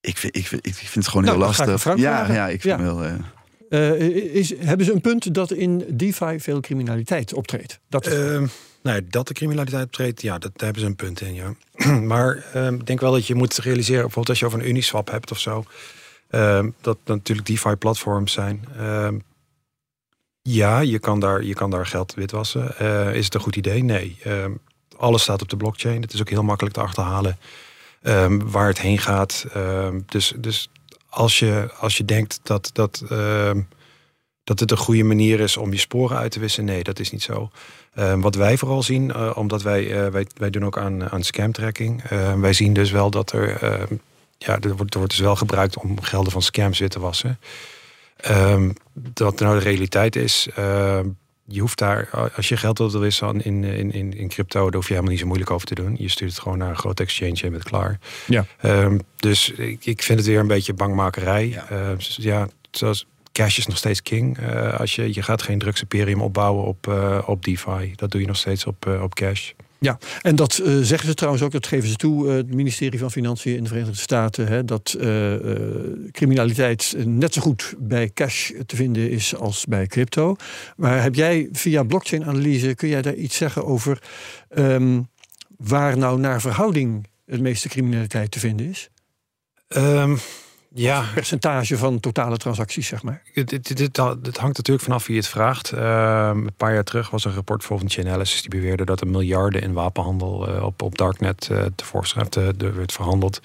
ik, 0.00 0.16
vind, 0.16 0.36
ik, 0.36 0.46
vind, 0.46 0.66
ik 0.66 0.74
vind 0.74 0.94
het 0.94 1.08
gewoon 1.08 1.24
nou, 1.24 1.36
heel 1.36 1.46
lastig. 1.46 1.96
Ja, 1.96 2.32
ja, 2.32 2.48
ik 2.48 2.60
vind 2.60 2.78
ja. 2.78 2.84
wel. 2.84 3.04
Uh, 3.68 4.34
is, 4.34 4.54
hebben 4.58 4.86
ze 4.86 4.92
een 4.92 5.00
punt 5.00 5.34
dat 5.34 5.50
in 5.50 5.84
DeFi 5.92 6.40
veel 6.40 6.60
criminaliteit 6.60 7.34
optreedt? 7.34 7.80
Dat 7.88 8.12
uh, 8.12 8.42
nee, 8.86 9.06
dat 9.06 9.28
de 9.28 9.34
criminaliteit 9.34 9.84
optreedt, 9.84 10.22
ja, 10.22 10.38
dat, 10.38 10.50
daar 10.54 10.64
hebben 10.64 10.82
ze 10.82 10.88
een 10.88 10.96
punt 10.96 11.20
in, 11.20 11.34
ja. 11.34 11.54
maar 12.12 12.44
uh, 12.56 12.70
ik 12.70 12.86
denk 12.86 13.00
wel 13.00 13.12
dat 13.12 13.26
je 13.26 13.34
moet 13.34 13.56
realiseren, 13.56 14.00
bijvoorbeeld 14.00 14.28
als 14.28 14.38
je 14.38 14.46
over 14.46 14.58
een 14.58 14.68
Uniswap 14.68 15.10
hebt 15.10 15.30
of 15.30 15.38
zo, 15.38 15.64
dat 16.30 16.74
dat 16.80 16.98
natuurlijk 17.04 17.46
DeFi-platforms 17.46 18.32
zijn. 18.32 18.64
ja, 20.42 20.80
je 20.80 20.98
kan, 20.98 21.20
daar, 21.20 21.42
je 21.42 21.54
kan 21.54 21.70
daar 21.70 21.86
geld 21.86 22.14
witwassen. 22.14 22.78
is 23.14 23.24
het 23.24 23.34
een 23.34 23.40
goed 23.40 23.56
idee? 23.56 23.82
Nee. 23.82 24.18
alles 24.96 25.22
staat 25.22 25.42
op 25.42 25.48
de 25.48 25.56
blockchain. 25.56 26.00
Het 26.00 26.12
is 26.12 26.20
ook 26.20 26.30
heel 26.30 26.42
makkelijk 26.42 26.74
te 26.74 26.80
achterhalen 26.80 27.38
waar 28.44 28.66
het 28.66 28.80
heen 28.80 28.98
gaat. 28.98 29.46
Dus, 30.06 30.32
dus 30.36 30.70
als 31.08 31.38
je, 31.38 31.70
als 31.78 31.96
je 31.96 32.04
denkt 32.04 32.40
dat, 32.42 32.70
dat, 32.72 33.02
dat 34.46 34.60
het 34.60 34.70
een 34.70 34.76
goede 34.76 35.04
manier 35.04 35.40
is 35.40 35.56
om 35.56 35.72
je 35.72 35.78
sporen 35.78 36.16
uit 36.16 36.30
te 36.30 36.40
wissen, 36.40 36.64
nee, 36.64 36.82
dat 36.82 36.98
is 36.98 37.10
niet 37.10 37.22
zo. 37.22 37.50
Uh, 37.98 38.14
wat 38.20 38.34
wij 38.34 38.56
vooral 38.56 38.82
zien, 38.82 39.08
uh, 39.08 39.32
omdat 39.34 39.62
wij, 39.62 39.84
uh, 39.84 40.06
wij, 40.06 40.26
wij 40.36 40.50
doen 40.50 40.64
ook 40.64 40.78
aan, 40.78 41.10
aan 41.10 41.22
scam 41.22 41.52
tracking. 41.52 42.02
wij 42.40 42.52
zien 42.52 42.72
dus 42.72 42.90
wel 42.90 43.10
dat 43.10 43.32
er, 43.32 43.48
ja, 44.38 44.58
er 44.60 44.76
wordt, 44.76 44.92
er 44.92 44.98
wordt 44.98 45.10
dus 45.10 45.24
wel 45.24 45.36
gebruikt 45.36 45.78
om 45.78 46.00
gelden 46.00 46.32
van 46.32 46.42
scams 46.42 46.78
wit 46.78 46.90
te 46.90 47.00
wassen. 47.00 47.38
Ehm, 48.16 48.70
dat 48.92 49.40
nou 49.40 49.58
de 49.58 49.64
realiteit 49.64 50.16
is, 50.16 50.48
je 51.44 51.60
hoeft 51.60 51.78
daar, 51.78 52.30
als 52.36 52.48
je 52.48 52.56
geld 52.56 52.78
wilt 52.78 52.92
wisselen 52.92 53.44
in, 53.44 53.64
in, 53.64 53.92
in, 53.92 54.16
in 54.16 54.28
crypto, 54.28 54.64
daar 54.64 54.74
hoef 54.74 54.86
je 54.86 54.88
helemaal 54.88 55.10
niet 55.10 55.20
zo 55.20 55.26
moeilijk 55.26 55.50
over 55.50 55.66
te 55.66 55.74
doen. 55.74 55.96
Je 55.98 56.08
stuurt 56.08 56.30
het 56.30 56.40
gewoon 56.40 56.58
naar 56.58 56.70
een 56.70 56.76
groot 56.76 57.00
exchange 57.00 57.40
en 57.42 57.50
bent 57.50 57.64
klaar. 57.64 57.98
Ja. 58.26 58.46
Um, 58.64 59.00
dus 59.16 59.50
ik, 59.50 59.86
ik 59.86 60.02
vind 60.02 60.18
het 60.18 60.28
weer 60.28 60.40
een 60.40 60.46
beetje 60.46 60.72
bangmakerij. 60.72 61.48
Ja, 61.48 61.66
uh, 61.72 61.98
ja 61.98 62.48
zoals 62.70 63.06
cash 63.36 63.58
is 63.58 63.66
nog 63.66 63.76
steeds 63.76 64.02
king. 64.02 64.38
Uh, 64.38 64.80
als 64.80 64.94
je, 64.94 65.14
je 65.14 65.22
gaat 65.22 65.42
geen 65.42 65.58
drugsimperium 65.58 66.20
opbouwen 66.20 66.64
op, 66.64 66.86
uh, 66.86 67.18
op 67.26 67.44
DeFi. 67.44 67.92
Dat 67.96 68.10
doe 68.10 68.20
je 68.20 68.26
nog 68.26 68.36
steeds 68.36 68.66
op, 68.66 68.98
op 69.02 69.14
cash. 69.14 69.52
Ja, 69.78 69.98
en 70.22 70.36
dat 70.36 70.52
zeggen 70.80 71.08
ze 71.08 71.14
trouwens 71.14 71.44
ook, 71.44 71.52
dat 71.52 71.66
geven 71.66 71.88
ze 71.88 71.96
toe, 71.96 72.28
het 72.28 72.54
ministerie 72.54 72.98
van 72.98 73.10
Financiën 73.10 73.56
in 73.56 73.62
de 73.62 73.68
Verenigde 73.68 73.96
Staten, 73.96 74.46
hè, 74.46 74.64
dat 74.64 74.96
criminaliteit 76.12 76.94
net 77.04 77.34
zo 77.34 77.40
goed 77.40 77.74
bij 77.78 78.10
cash 78.14 78.50
te 78.66 78.76
vinden 78.76 79.10
is 79.10 79.34
als 79.34 79.64
bij 79.64 79.86
crypto. 79.86 80.36
Maar 80.76 81.02
heb 81.02 81.14
jij 81.14 81.48
via 81.52 81.82
blockchain-analyse, 81.82 82.74
kun 82.74 82.88
jij 82.88 83.02
daar 83.02 83.14
iets 83.14 83.36
zeggen 83.36 83.64
over 83.64 84.02
um, 84.58 85.08
waar 85.56 85.98
nou 85.98 86.20
naar 86.20 86.40
verhouding 86.40 87.06
het 87.26 87.40
meeste 87.40 87.68
criminaliteit 87.68 88.30
te 88.30 88.38
vinden 88.38 88.66
is? 88.66 88.90
Um, 89.68 90.18
ja. 90.76 91.04
Percentage 91.14 91.76
van 91.76 92.00
totale 92.00 92.36
transacties, 92.36 92.86
zeg 92.86 93.02
maar. 93.02 93.22
Het, 93.32 93.96
hangt 94.36 94.56
natuurlijk 94.56 94.84
vanaf 94.84 95.06
wie 95.06 95.16
het 95.16 95.28
vraagt. 95.28 95.72
Uh, 95.72 96.30
een 96.34 96.54
paar 96.56 96.72
jaar 96.72 96.84
terug 96.84 97.10
was 97.10 97.24
een 97.24 97.34
rapport 97.34 97.64
van 97.64 97.90
Chainalysis 97.90 98.40
die 98.40 98.50
beweerde 98.50 98.84
dat 98.84 99.00
er 99.00 99.06
miljarden 99.06 99.62
in 99.62 99.72
wapenhandel 99.72 100.48
uh, 100.48 100.62
op, 100.62 100.82
op 100.82 100.98
Darknet 100.98 101.48
uh, 101.52 101.62
tevoorschijn 101.74 102.28
werd 102.56 102.92
verhandeld. 102.92 103.40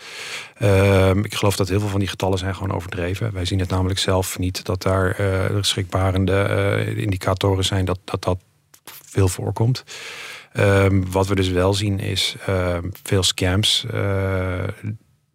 Ehm, 0.58 1.20
ik 1.20 1.36
geloof 1.36 1.56
dat 1.56 1.70
heel 1.70 1.80
veel 1.80 1.90
van 1.90 2.00
die 2.00 2.10
getallen 2.10 2.38
zijn 2.38 2.56
gewoon 2.56 2.76
overdreven. 2.76 3.34
Wij 3.34 3.46
zien 3.46 3.60
het 3.60 3.70
namelijk 3.70 4.00
zelf 4.00 4.40
niet 4.40 4.66
dat 4.66 4.82
daar 4.82 5.16
schrikbarende 5.62 6.94
indicatoren 6.96 7.66
zijn 7.66 7.86
dat 7.86 8.00
dat, 8.04 8.24
dat 8.24 8.38
veel 8.86 9.28
voorkomt. 9.28 9.84
Um, 10.54 11.12
wat 11.12 11.28
we 11.28 11.36
dus 11.36 11.50
wel 11.50 11.74
zien 11.74 12.00
is 12.00 12.36
veel 13.04 13.24
scams 13.24 13.86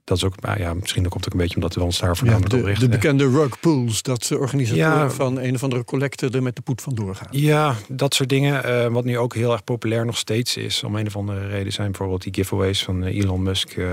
dat 0.06 0.16
is 0.16 0.24
ook, 0.24 0.40
nou 0.40 0.58
ja, 0.58 0.74
misschien 0.74 1.08
komt 1.08 1.24
het 1.24 1.26
ook 1.26 1.32
een 1.32 1.46
beetje 1.46 1.54
omdat 1.54 1.74
we 1.74 1.82
ons 1.82 1.98
daar 1.98 2.16
voornamelijk 2.16 2.52
ja, 2.52 2.58
op 2.58 2.64
richten. 2.64 2.90
De 2.90 2.96
bekende 2.96 3.30
rug 3.30 3.60
pools, 3.60 4.02
dat 4.02 4.32
organisatoren 4.38 4.98
ja, 4.98 5.10
van 5.10 5.38
een 5.38 5.54
of 5.54 5.62
andere 5.62 5.84
collector 5.84 6.34
er 6.34 6.42
met 6.42 6.56
de 6.56 6.62
poet 6.62 6.82
vandoor 6.82 7.14
gaan. 7.14 7.28
Ja, 7.30 7.74
dat 7.88 8.14
soort 8.14 8.28
dingen. 8.28 8.66
Uh, 8.66 8.86
wat 8.92 9.04
nu 9.04 9.18
ook 9.18 9.34
heel 9.34 9.52
erg 9.52 9.64
populair 9.64 10.06
nog 10.06 10.16
steeds 10.16 10.56
is, 10.56 10.82
om 10.82 10.96
een 10.96 11.06
of 11.06 11.16
andere 11.16 11.46
reden, 11.46 11.72
zijn 11.72 11.90
bijvoorbeeld 11.90 12.22
die 12.22 12.34
giveaways 12.34 12.84
van 12.84 13.04
eh, 13.04 13.18
Elon 13.18 13.42
Musk. 13.42 13.76
Uh, 13.76 13.86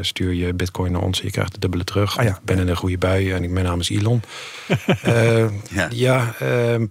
stuur 0.00 0.32
je 0.32 0.54
bitcoin 0.54 0.92
naar 0.92 1.02
ons 1.02 1.18
en 1.20 1.26
je 1.26 1.32
krijgt 1.32 1.52
de 1.52 1.58
dubbele 1.58 1.84
terug. 1.84 2.18
Ah, 2.18 2.24
ja. 2.24 2.30
Ik 2.30 2.44
ben 2.44 2.58
in 2.58 2.68
een 2.68 2.76
goede 2.76 2.98
bui 2.98 3.32
en 3.32 3.42
ik, 3.42 3.50
mijn 3.50 3.64
naam 3.64 3.80
is 3.80 3.90
Elon. 3.90 4.22
uh, 5.06 5.48
ja, 5.78 5.88
ja 5.90 6.34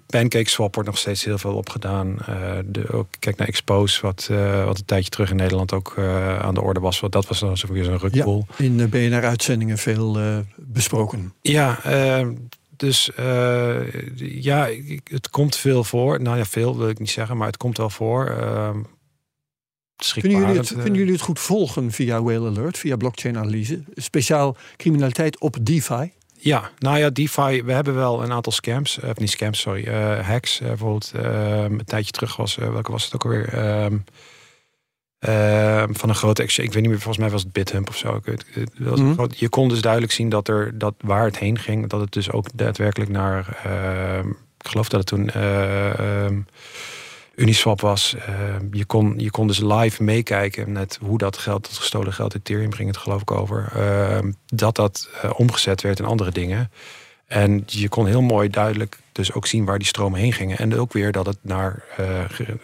Pancake 0.05 0.49
Swap 0.49 0.73
wordt 0.73 0.89
nog 0.89 0.97
steeds 0.99 1.23
heel 1.23 1.37
veel 1.37 1.53
opgedaan. 1.53 2.17
de, 2.65 2.91
ook, 2.91 3.07
kijk 3.19 3.37
naar 3.37 3.47
Expose, 3.47 4.01
wat, 4.01 4.29
wat 4.65 4.77
een 4.77 4.85
tijdje 4.85 5.09
terug 5.09 5.29
in 5.29 5.35
Nederland 5.35 5.73
ook 5.73 5.99
aan 6.41 6.53
de 6.53 6.61
orde 6.61 6.79
was. 6.79 6.99
Wat, 6.99 7.11
dat 7.11 7.27
was 7.27 7.39
dan 7.39 7.55
weer 7.69 7.83
zo'n 7.83 7.97
rug 7.97 8.23
pool. 8.23 8.47
In 8.57 8.89
BNR-uitzendingen 8.89 9.77
veel 9.77 10.19
uh, 10.19 10.37
besproken. 10.57 11.33
Ja, 11.41 11.79
uh, 11.87 12.27
dus 12.77 13.11
uh, 13.19 13.93
ja, 14.15 14.69
het 15.03 15.29
komt 15.29 15.55
veel 15.55 15.83
voor. 15.83 16.21
Nou 16.21 16.37
ja, 16.37 16.45
veel 16.45 16.77
wil 16.77 16.89
ik 16.89 16.99
niet 16.99 17.09
zeggen, 17.09 17.37
maar 17.37 17.47
het 17.47 17.57
komt 17.57 17.77
wel 17.77 17.89
voor. 17.89 18.25
Kunnen 20.13 20.39
jullie, 20.39 20.57
het, 20.57 20.73
kunnen 20.73 20.93
jullie 20.93 21.13
het 21.13 21.21
goed 21.21 21.39
volgen 21.39 21.91
via 21.91 22.21
Whale 22.23 22.49
Alert, 22.49 22.77
via 22.77 22.95
blockchain-analyse? 22.95 23.83
Speciaal 23.93 24.57
criminaliteit 24.77 25.39
op 25.39 25.57
DeFi? 25.61 26.11
Ja, 26.43 26.71
nou 26.77 26.97
ja, 26.97 27.09
DeFi, 27.09 27.63
we 27.63 27.71
hebben 27.71 27.95
wel 27.95 28.23
een 28.23 28.31
aantal 28.31 28.51
scams, 28.51 28.99
eh, 28.99 29.09
of 29.09 29.17
niet 29.17 29.29
scams, 29.29 29.59
sorry, 29.59 29.83
eh, 29.83 30.27
hacks. 30.27 30.59
Eh, 30.59 30.67
bijvoorbeeld 30.67 31.11
eh, 31.15 31.63
een 31.63 31.81
tijdje 31.85 32.11
terug 32.11 32.35
was, 32.35 32.57
eh, 32.57 32.71
welke 32.71 32.91
was 32.91 33.03
het 33.03 33.13
ook 33.13 33.23
alweer? 33.23 33.53
Ehm, 33.53 33.97
ehm, 35.21 35.93
van 35.93 36.09
een 36.09 36.15
grote 36.15 36.41
exchange, 36.43 36.67
ik 36.67 36.73
weet 36.73 36.83
niet 36.83 36.91
meer, 36.91 37.01
volgens 37.01 37.23
mij 37.23 37.33
was 37.33 37.43
het 37.43 37.51
BitHump 37.51 37.89
of 37.89 37.97
zo. 37.97 38.15
Ik 38.15 38.25
weet- 38.25 38.45
het 38.53 38.69
was 38.77 38.99
een 38.99 39.05
Mhm. 39.05 39.13
groot- 39.13 39.39
je 39.39 39.49
kon 39.49 39.69
dus 39.69 39.81
duidelijk 39.81 40.11
zien 40.11 40.29
dat 40.29 40.47
er 40.47 40.77
dat 40.77 40.93
waar 41.01 41.25
het 41.25 41.37
heen 41.39 41.57
ging, 41.59 41.89
dat 41.89 41.99
het 42.01 42.11
dus 42.11 42.31
ook 42.31 42.47
daadwerkelijk 42.53 43.11
naar, 43.11 43.57
ehm, 43.63 44.29
ik 44.29 44.67
geloof 44.67 44.89
dat 44.89 44.99
het 44.99 45.07
toen 45.09 45.29
eh, 45.29 46.23
ehm, 46.25 46.39
Uniswap 47.35 47.81
was. 47.81 48.15
Je, 48.71 48.85
kon, 48.85 49.13
je 49.17 49.29
kon 49.31 49.47
dus 49.47 49.59
live 49.59 50.03
meekijken 50.03 50.71
met 50.71 50.97
hoe 51.01 51.17
dat 51.17 51.37
geld, 51.37 51.63
dat 51.67 51.77
gestolen 51.77 52.13
geld, 52.13 52.35
Ethereum 52.35 52.73
ging 52.73 52.87
het 52.87 52.97
geloof 52.97 53.21
ik 53.21 53.31
over, 53.31 53.71
dat 54.45 54.75
dat 54.75 55.09
eh, 55.21 55.31
omgezet 55.35 55.81
werd 55.81 55.99
in 55.99 56.05
andere 56.05 56.31
dingen. 56.31 56.71
En 57.31 57.63
je 57.65 57.89
kon 57.89 58.07
heel 58.07 58.21
mooi 58.21 58.49
duidelijk 58.49 58.97
dus 59.11 59.33
ook 59.33 59.47
zien 59.47 59.65
waar 59.65 59.77
die 59.77 59.87
stromen 59.87 60.19
heen 60.19 60.33
gingen. 60.33 60.57
En 60.57 60.79
ook 60.79 60.93
weer 60.93 61.11
dat 61.11 61.25
het 61.25 61.37
naar, 61.41 61.83
eh, 61.97 62.05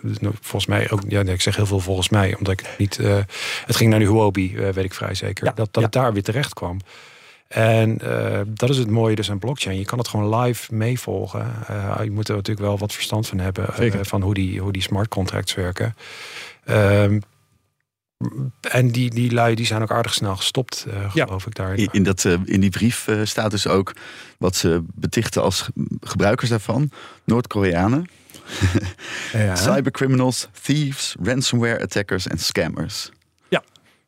nou, 0.02 0.34
volgens 0.42 0.66
mij 0.66 0.92
ook, 0.92 1.02
ja, 1.08 1.22
ik 1.22 1.42
zeg 1.42 1.56
heel 1.56 1.66
veel 1.66 1.80
volgens 1.80 2.10
mij, 2.10 2.36
omdat 2.36 2.60
ik 2.60 2.76
niet, 2.78 3.00
eh, 3.00 3.18
het 3.66 3.76
ging 3.76 3.90
naar 3.90 4.00
de 4.00 4.06
Huobi, 4.06 4.56
eh, 4.56 4.70
weet 4.70 4.84
ik 4.84 4.94
vrij 4.94 5.14
zeker, 5.14 5.46
Ja, 5.46 5.52
dat, 5.52 5.74
dat 5.74 5.76
ja. 5.76 5.82
het 5.82 5.92
daar 5.92 6.14
weer 6.14 6.24
terecht 6.24 6.54
kwam. 6.54 6.80
En 7.48 7.98
dat 8.48 8.70
is 8.70 8.78
het 8.78 8.90
mooie 8.90 9.16
dus 9.16 9.32
aan 9.32 9.40
blockchain. 9.40 9.78
Je 9.78 9.86
kan 9.86 9.98
het 9.98 10.08
gewoon 10.08 10.36
live 10.36 10.74
meevolgen. 10.74 11.54
Je 12.04 12.12
moet 12.12 12.30
er 12.30 12.36
natuurlijk 12.36 12.68
wel 12.68 12.78
wat 12.78 12.94
verstand 12.94 13.28
van 13.28 13.40
hebben. 13.40 14.06
van 14.06 14.22
hoe 14.22 14.34
die, 14.34 14.60
hoe 14.60 14.72
die 14.72 14.82
smart 14.82 15.08
contracts 15.08 15.54
werken. 15.54 15.96
Ehm, 16.66 17.20
en 18.72 18.88
die, 18.92 19.10
die 19.10 19.32
lui 19.34 19.56
die 19.56 19.66
zijn 19.66 19.82
ook 19.82 19.92
aardig 19.92 20.14
snel 20.14 20.36
gestopt, 20.36 20.86
eh, 20.90 21.12
Ja. 21.14 21.26
geloof 21.26 21.46
ik 21.46 21.56
daar. 21.56 21.74
In, 21.76 21.88
in 21.92 22.04
dat, 22.04 22.26
eh, 22.26 22.34
in 22.46 22.60
die 22.60 22.70
brief 22.70 23.08
eh, 23.08 23.20
staat 23.24 23.52
dus 23.52 23.68
ook 23.68 23.94
wat 24.38 24.56
ze 24.56 24.84
betichten 24.96 25.42
als 25.42 25.62
ge- 25.62 25.72
gebruikers 26.02 26.50
daarvan. 26.50 26.92
Noord-Koreanen, 27.26 28.06
cybercriminals, 29.54 30.48
thieves, 30.62 31.16
ransomware 31.24 31.82
attackers 31.82 32.28
en 32.28 32.38
scammers. 32.38 33.10
Ja. 33.50 33.64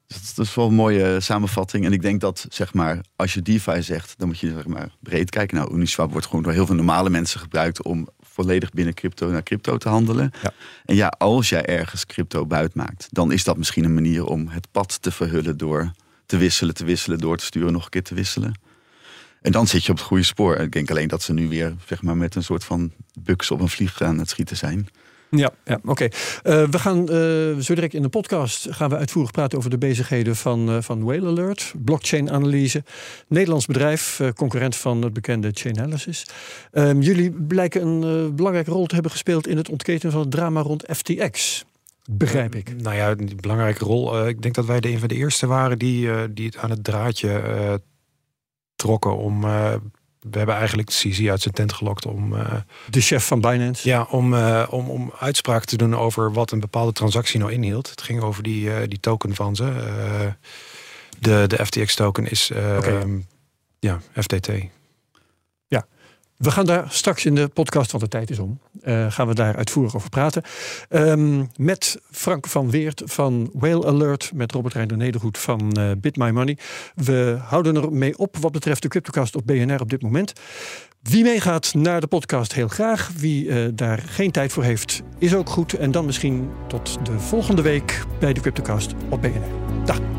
Dus 0.07 0.21
dat, 0.21 0.33
dat 0.35 0.45
is 0.45 0.55
wel 0.55 0.67
een 0.67 0.73
mooie 0.73 1.19
samenvatting. 1.19 1.85
En 1.85 1.93
ik 1.93 2.01
denk 2.01 2.21
dat, 2.21 2.45
zeg 2.49 2.73
maar, 2.73 2.99
als 3.15 3.33
je 3.33 3.41
DeFi 3.41 3.81
zegt, 3.81 4.13
dan 4.17 4.27
moet 4.27 4.39
je 4.39 4.51
zeg 4.53 4.67
maar 4.67 4.89
breed 4.99 5.29
kijken. 5.29 5.57
Nou, 5.57 5.73
Uniswap 5.73 6.11
wordt 6.11 6.25
gewoon 6.27 6.43
door 6.43 6.53
heel 6.53 6.65
veel 6.65 6.75
normale 6.75 7.09
mensen 7.09 7.39
gebruikt 7.39 7.83
om 7.83 8.07
volledig 8.39 8.71
binnen 8.71 8.93
crypto 8.93 9.29
naar 9.29 9.43
crypto 9.43 9.77
te 9.77 9.89
handelen. 9.89 10.31
Ja. 10.41 10.53
En 10.85 10.95
ja, 10.95 11.07
als 11.07 11.49
jij 11.49 11.65
ergens 11.65 12.05
crypto 12.05 12.45
buit 12.45 12.75
maakt, 12.75 13.07
dan 13.11 13.31
is 13.31 13.43
dat 13.43 13.57
misschien 13.57 13.83
een 13.83 13.93
manier 13.93 14.25
om 14.25 14.47
het 14.47 14.67
pad 14.71 15.01
te 15.01 15.11
verhullen 15.11 15.57
door 15.57 15.91
te 16.25 16.37
wisselen, 16.37 16.73
te 16.73 16.85
wisselen, 16.85 17.17
door 17.17 17.37
te 17.37 17.45
sturen, 17.45 17.71
nog 17.71 17.83
een 17.83 17.89
keer 17.89 18.03
te 18.03 18.15
wisselen. 18.15 18.53
En 19.41 19.51
dan 19.51 19.67
zit 19.67 19.85
je 19.85 19.91
op 19.91 19.97
het 19.97 20.07
goede 20.07 20.23
spoor. 20.23 20.55
Ik 20.55 20.71
denk 20.71 20.89
alleen 20.89 21.07
dat 21.07 21.21
ze 21.21 21.33
nu 21.33 21.47
weer 21.47 21.75
zeg 21.85 22.01
maar, 22.01 22.17
met 22.17 22.35
een 22.35 22.43
soort 22.43 22.63
van 22.63 22.91
buks 23.19 23.51
op 23.51 23.59
een 23.59 23.69
vlieg 23.69 24.01
aan 24.01 24.19
het 24.19 24.29
schieten 24.29 24.57
zijn. 24.57 24.87
Ja, 25.29 25.51
ja 25.65 25.79
oké. 25.85 26.03
Eh, 26.03 26.63
we 26.63 26.79
gaan 26.79 26.99
eh, 27.09 27.57
zo 27.59 27.73
direct 27.73 27.93
in 27.93 28.01
de 28.01 28.09
podcast 28.09 28.67
gaan 28.69 28.89
we 28.89 28.95
uitvoerig 28.95 29.31
praten 29.31 29.57
over 29.57 29.69
de 29.69 29.77
bezigheden 29.77 30.35
van, 30.35 30.69
uh, 30.69 30.81
van 30.81 31.03
Whale 31.03 31.27
Alert, 31.27 31.73
blockchain-analyse. 31.77 32.83
Nederlands 33.27 33.65
bedrijf, 33.65 34.19
uh, 34.19 34.29
concurrent 34.29 34.75
van 34.75 35.01
het 35.01 35.13
bekende 35.13 35.49
Chainalysis. 35.53 36.25
Um, 36.71 37.01
jullie 37.01 37.31
blijken 37.31 37.81
een 37.81 38.25
uh, 38.25 38.33
belangrijke 38.33 38.71
rol 38.71 38.85
te 38.85 38.93
hebben 38.93 39.11
gespeeld 39.11 39.47
in 39.47 39.57
het 39.57 39.69
ontketenen 39.69 40.11
van 40.11 40.21
het 40.21 40.31
drama 40.31 40.61
rond 40.61 40.83
FTX. 40.87 41.65
Begrijp 42.11 42.55
ik. 42.55 42.81
nou 42.81 42.95
ja, 42.95 43.15
die 43.15 43.35
belangrijke 43.35 43.85
rol. 43.85 44.27
ik 44.27 44.41
denk 44.41 44.55
dat 44.55 44.65
wij 44.65 44.79
de, 44.79 44.89
een 44.89 44.99
van 44.99 45.07
de 45.07 45.15
eerste 45.15 45.47
waren 45.47 45.79
die, 45.79 46.33
die 46.33 46.45
het 46.45 46.57
aan 46.57 46.69
het 46.69 46.83
draadje 46.83 47.27
uh, 47.27 47.73
trokken 48.75 49.17
om 49.17 49.43
uh, 49.43 49.73
we 50.19 50.37
hebben 50.37 50.55
eigenlijk 50.55 50.89
CZ 50.89 51.27
uit 51.27 51.41
zijn 51.41 51.53
tent 51.53 51.73
gelokt 51.73 52.05
om... 52.05 52.33
Uh, 52.33 52.53
de 52.89 53.01
chef 53.01 53.27
van 53.27 53.41
Binance? 53.41 53.87
Ja, 53.87 54.07
om, 54.09 54.33
uh, 54.33 54.67
om, 54.69 54.89
om 54.89 55.13
uitspraak 55.19 55.65
te 55.65 55.77
doen 55.77 55.95
over 55.95 56.33
wat 56.33 56.51
een 56.51 56.59
bepaalde 56.59 56.91
transactie 56.91 57.39
nou 57.39 57.51
inhield. 57.51 57.89
Het 57.89 58.01
ging 58.01 58.21
over 58.21 58.43
die, 58.43 58.65
uh, 58.65 58.75
die 58.87 58.99
token 58.99 59.35
van 59.35 59.55
ze. 59.55 59.73
De, 61.19 61.43
de 61.47 61.65
FTX-token 61.65 62.29
is 62.29 62.51
okay. 62.51 63.01
um, 63.01 63.27
ja, 63.79 63.99
FTT. 64.13 64.49
We 66.39 66.51
gaan 66.51 66.65
daar 66.65 66.85
straks 66.89 67.25
in 67.25 67.35
de 67.35 67.47
podcast, 67.47 67.91
want 67.91 68.03
de 68.03 68.09
tijd 68.09 68.29
is 68.29 68.39
om, 68.39 68.59
uh, 68.83 69.11
gaan 69.11 69.27
we 69.27 69.33
daar 69.33 69.55
uitvoerig 69.55 69.95
over 69.95 70.09
praten. 70.09 70.43
Um, 70.89 71.49
met 71.55 72.01
Frank 72.11 72.47
van 72.47 72.69
Weert 72.69 73.01
van 73.05 73.49
Whale 73.53 73.85
Alert, 73.85 74.31
met 74.33 74.51
Robert 74.51 74.73
Reinder 74.73 74.97
Nedergoed 74.97 75.37
van 75.37 75.75
uh, 75.79 75.91
Bit 75.97 76.17
My 76.17 76.29
Money. 76.29 76.57
We 76.95 77.39
houden 77.41 77.75
er 77.75 77.91
mee 77.91 78.17
op 78.17 78.37
wat 78.37 78.51
betreft 78.51 78.81
de 78.81 78.87
CryptoCast 78.87 79.35
op 79.35 79.45
BNR 79.45 79.81
op 79.81 79.89
dit 79.89 80.01
moment. 80.01 80.33
Wie 81.01 81.23
meegaat 81.23 81.73
naar 81.73 82.01
de 82.01 82.07
podcast, 82.07 82.53
heel 82.53 82.67
graag. 82.67 83.11
Wie 83.17 83.45
uh, 83.45 83.67
daar 83.73 83.99
geen 83.99 84.31
tijd 84.31 84.51
voor 84.51 84.63
heeft, 84.63 85.01
is 85.17 85.35
ook 85.35 85.49
goed. 85.49 85.73
En 85.73 85.91
dan 85.91 86.05
misschien 86.05 86.49
tot 86.67 87.05
de 87.05 87.19
volgende 87.19 87.61
week 87.61 88.03
bij 88.19 88.33
de 88.33 88.41
CryptoCast 88.41 88.93
op 89.09 89.21
BNR. 89.21 89.85
Dag. 89.85 90.18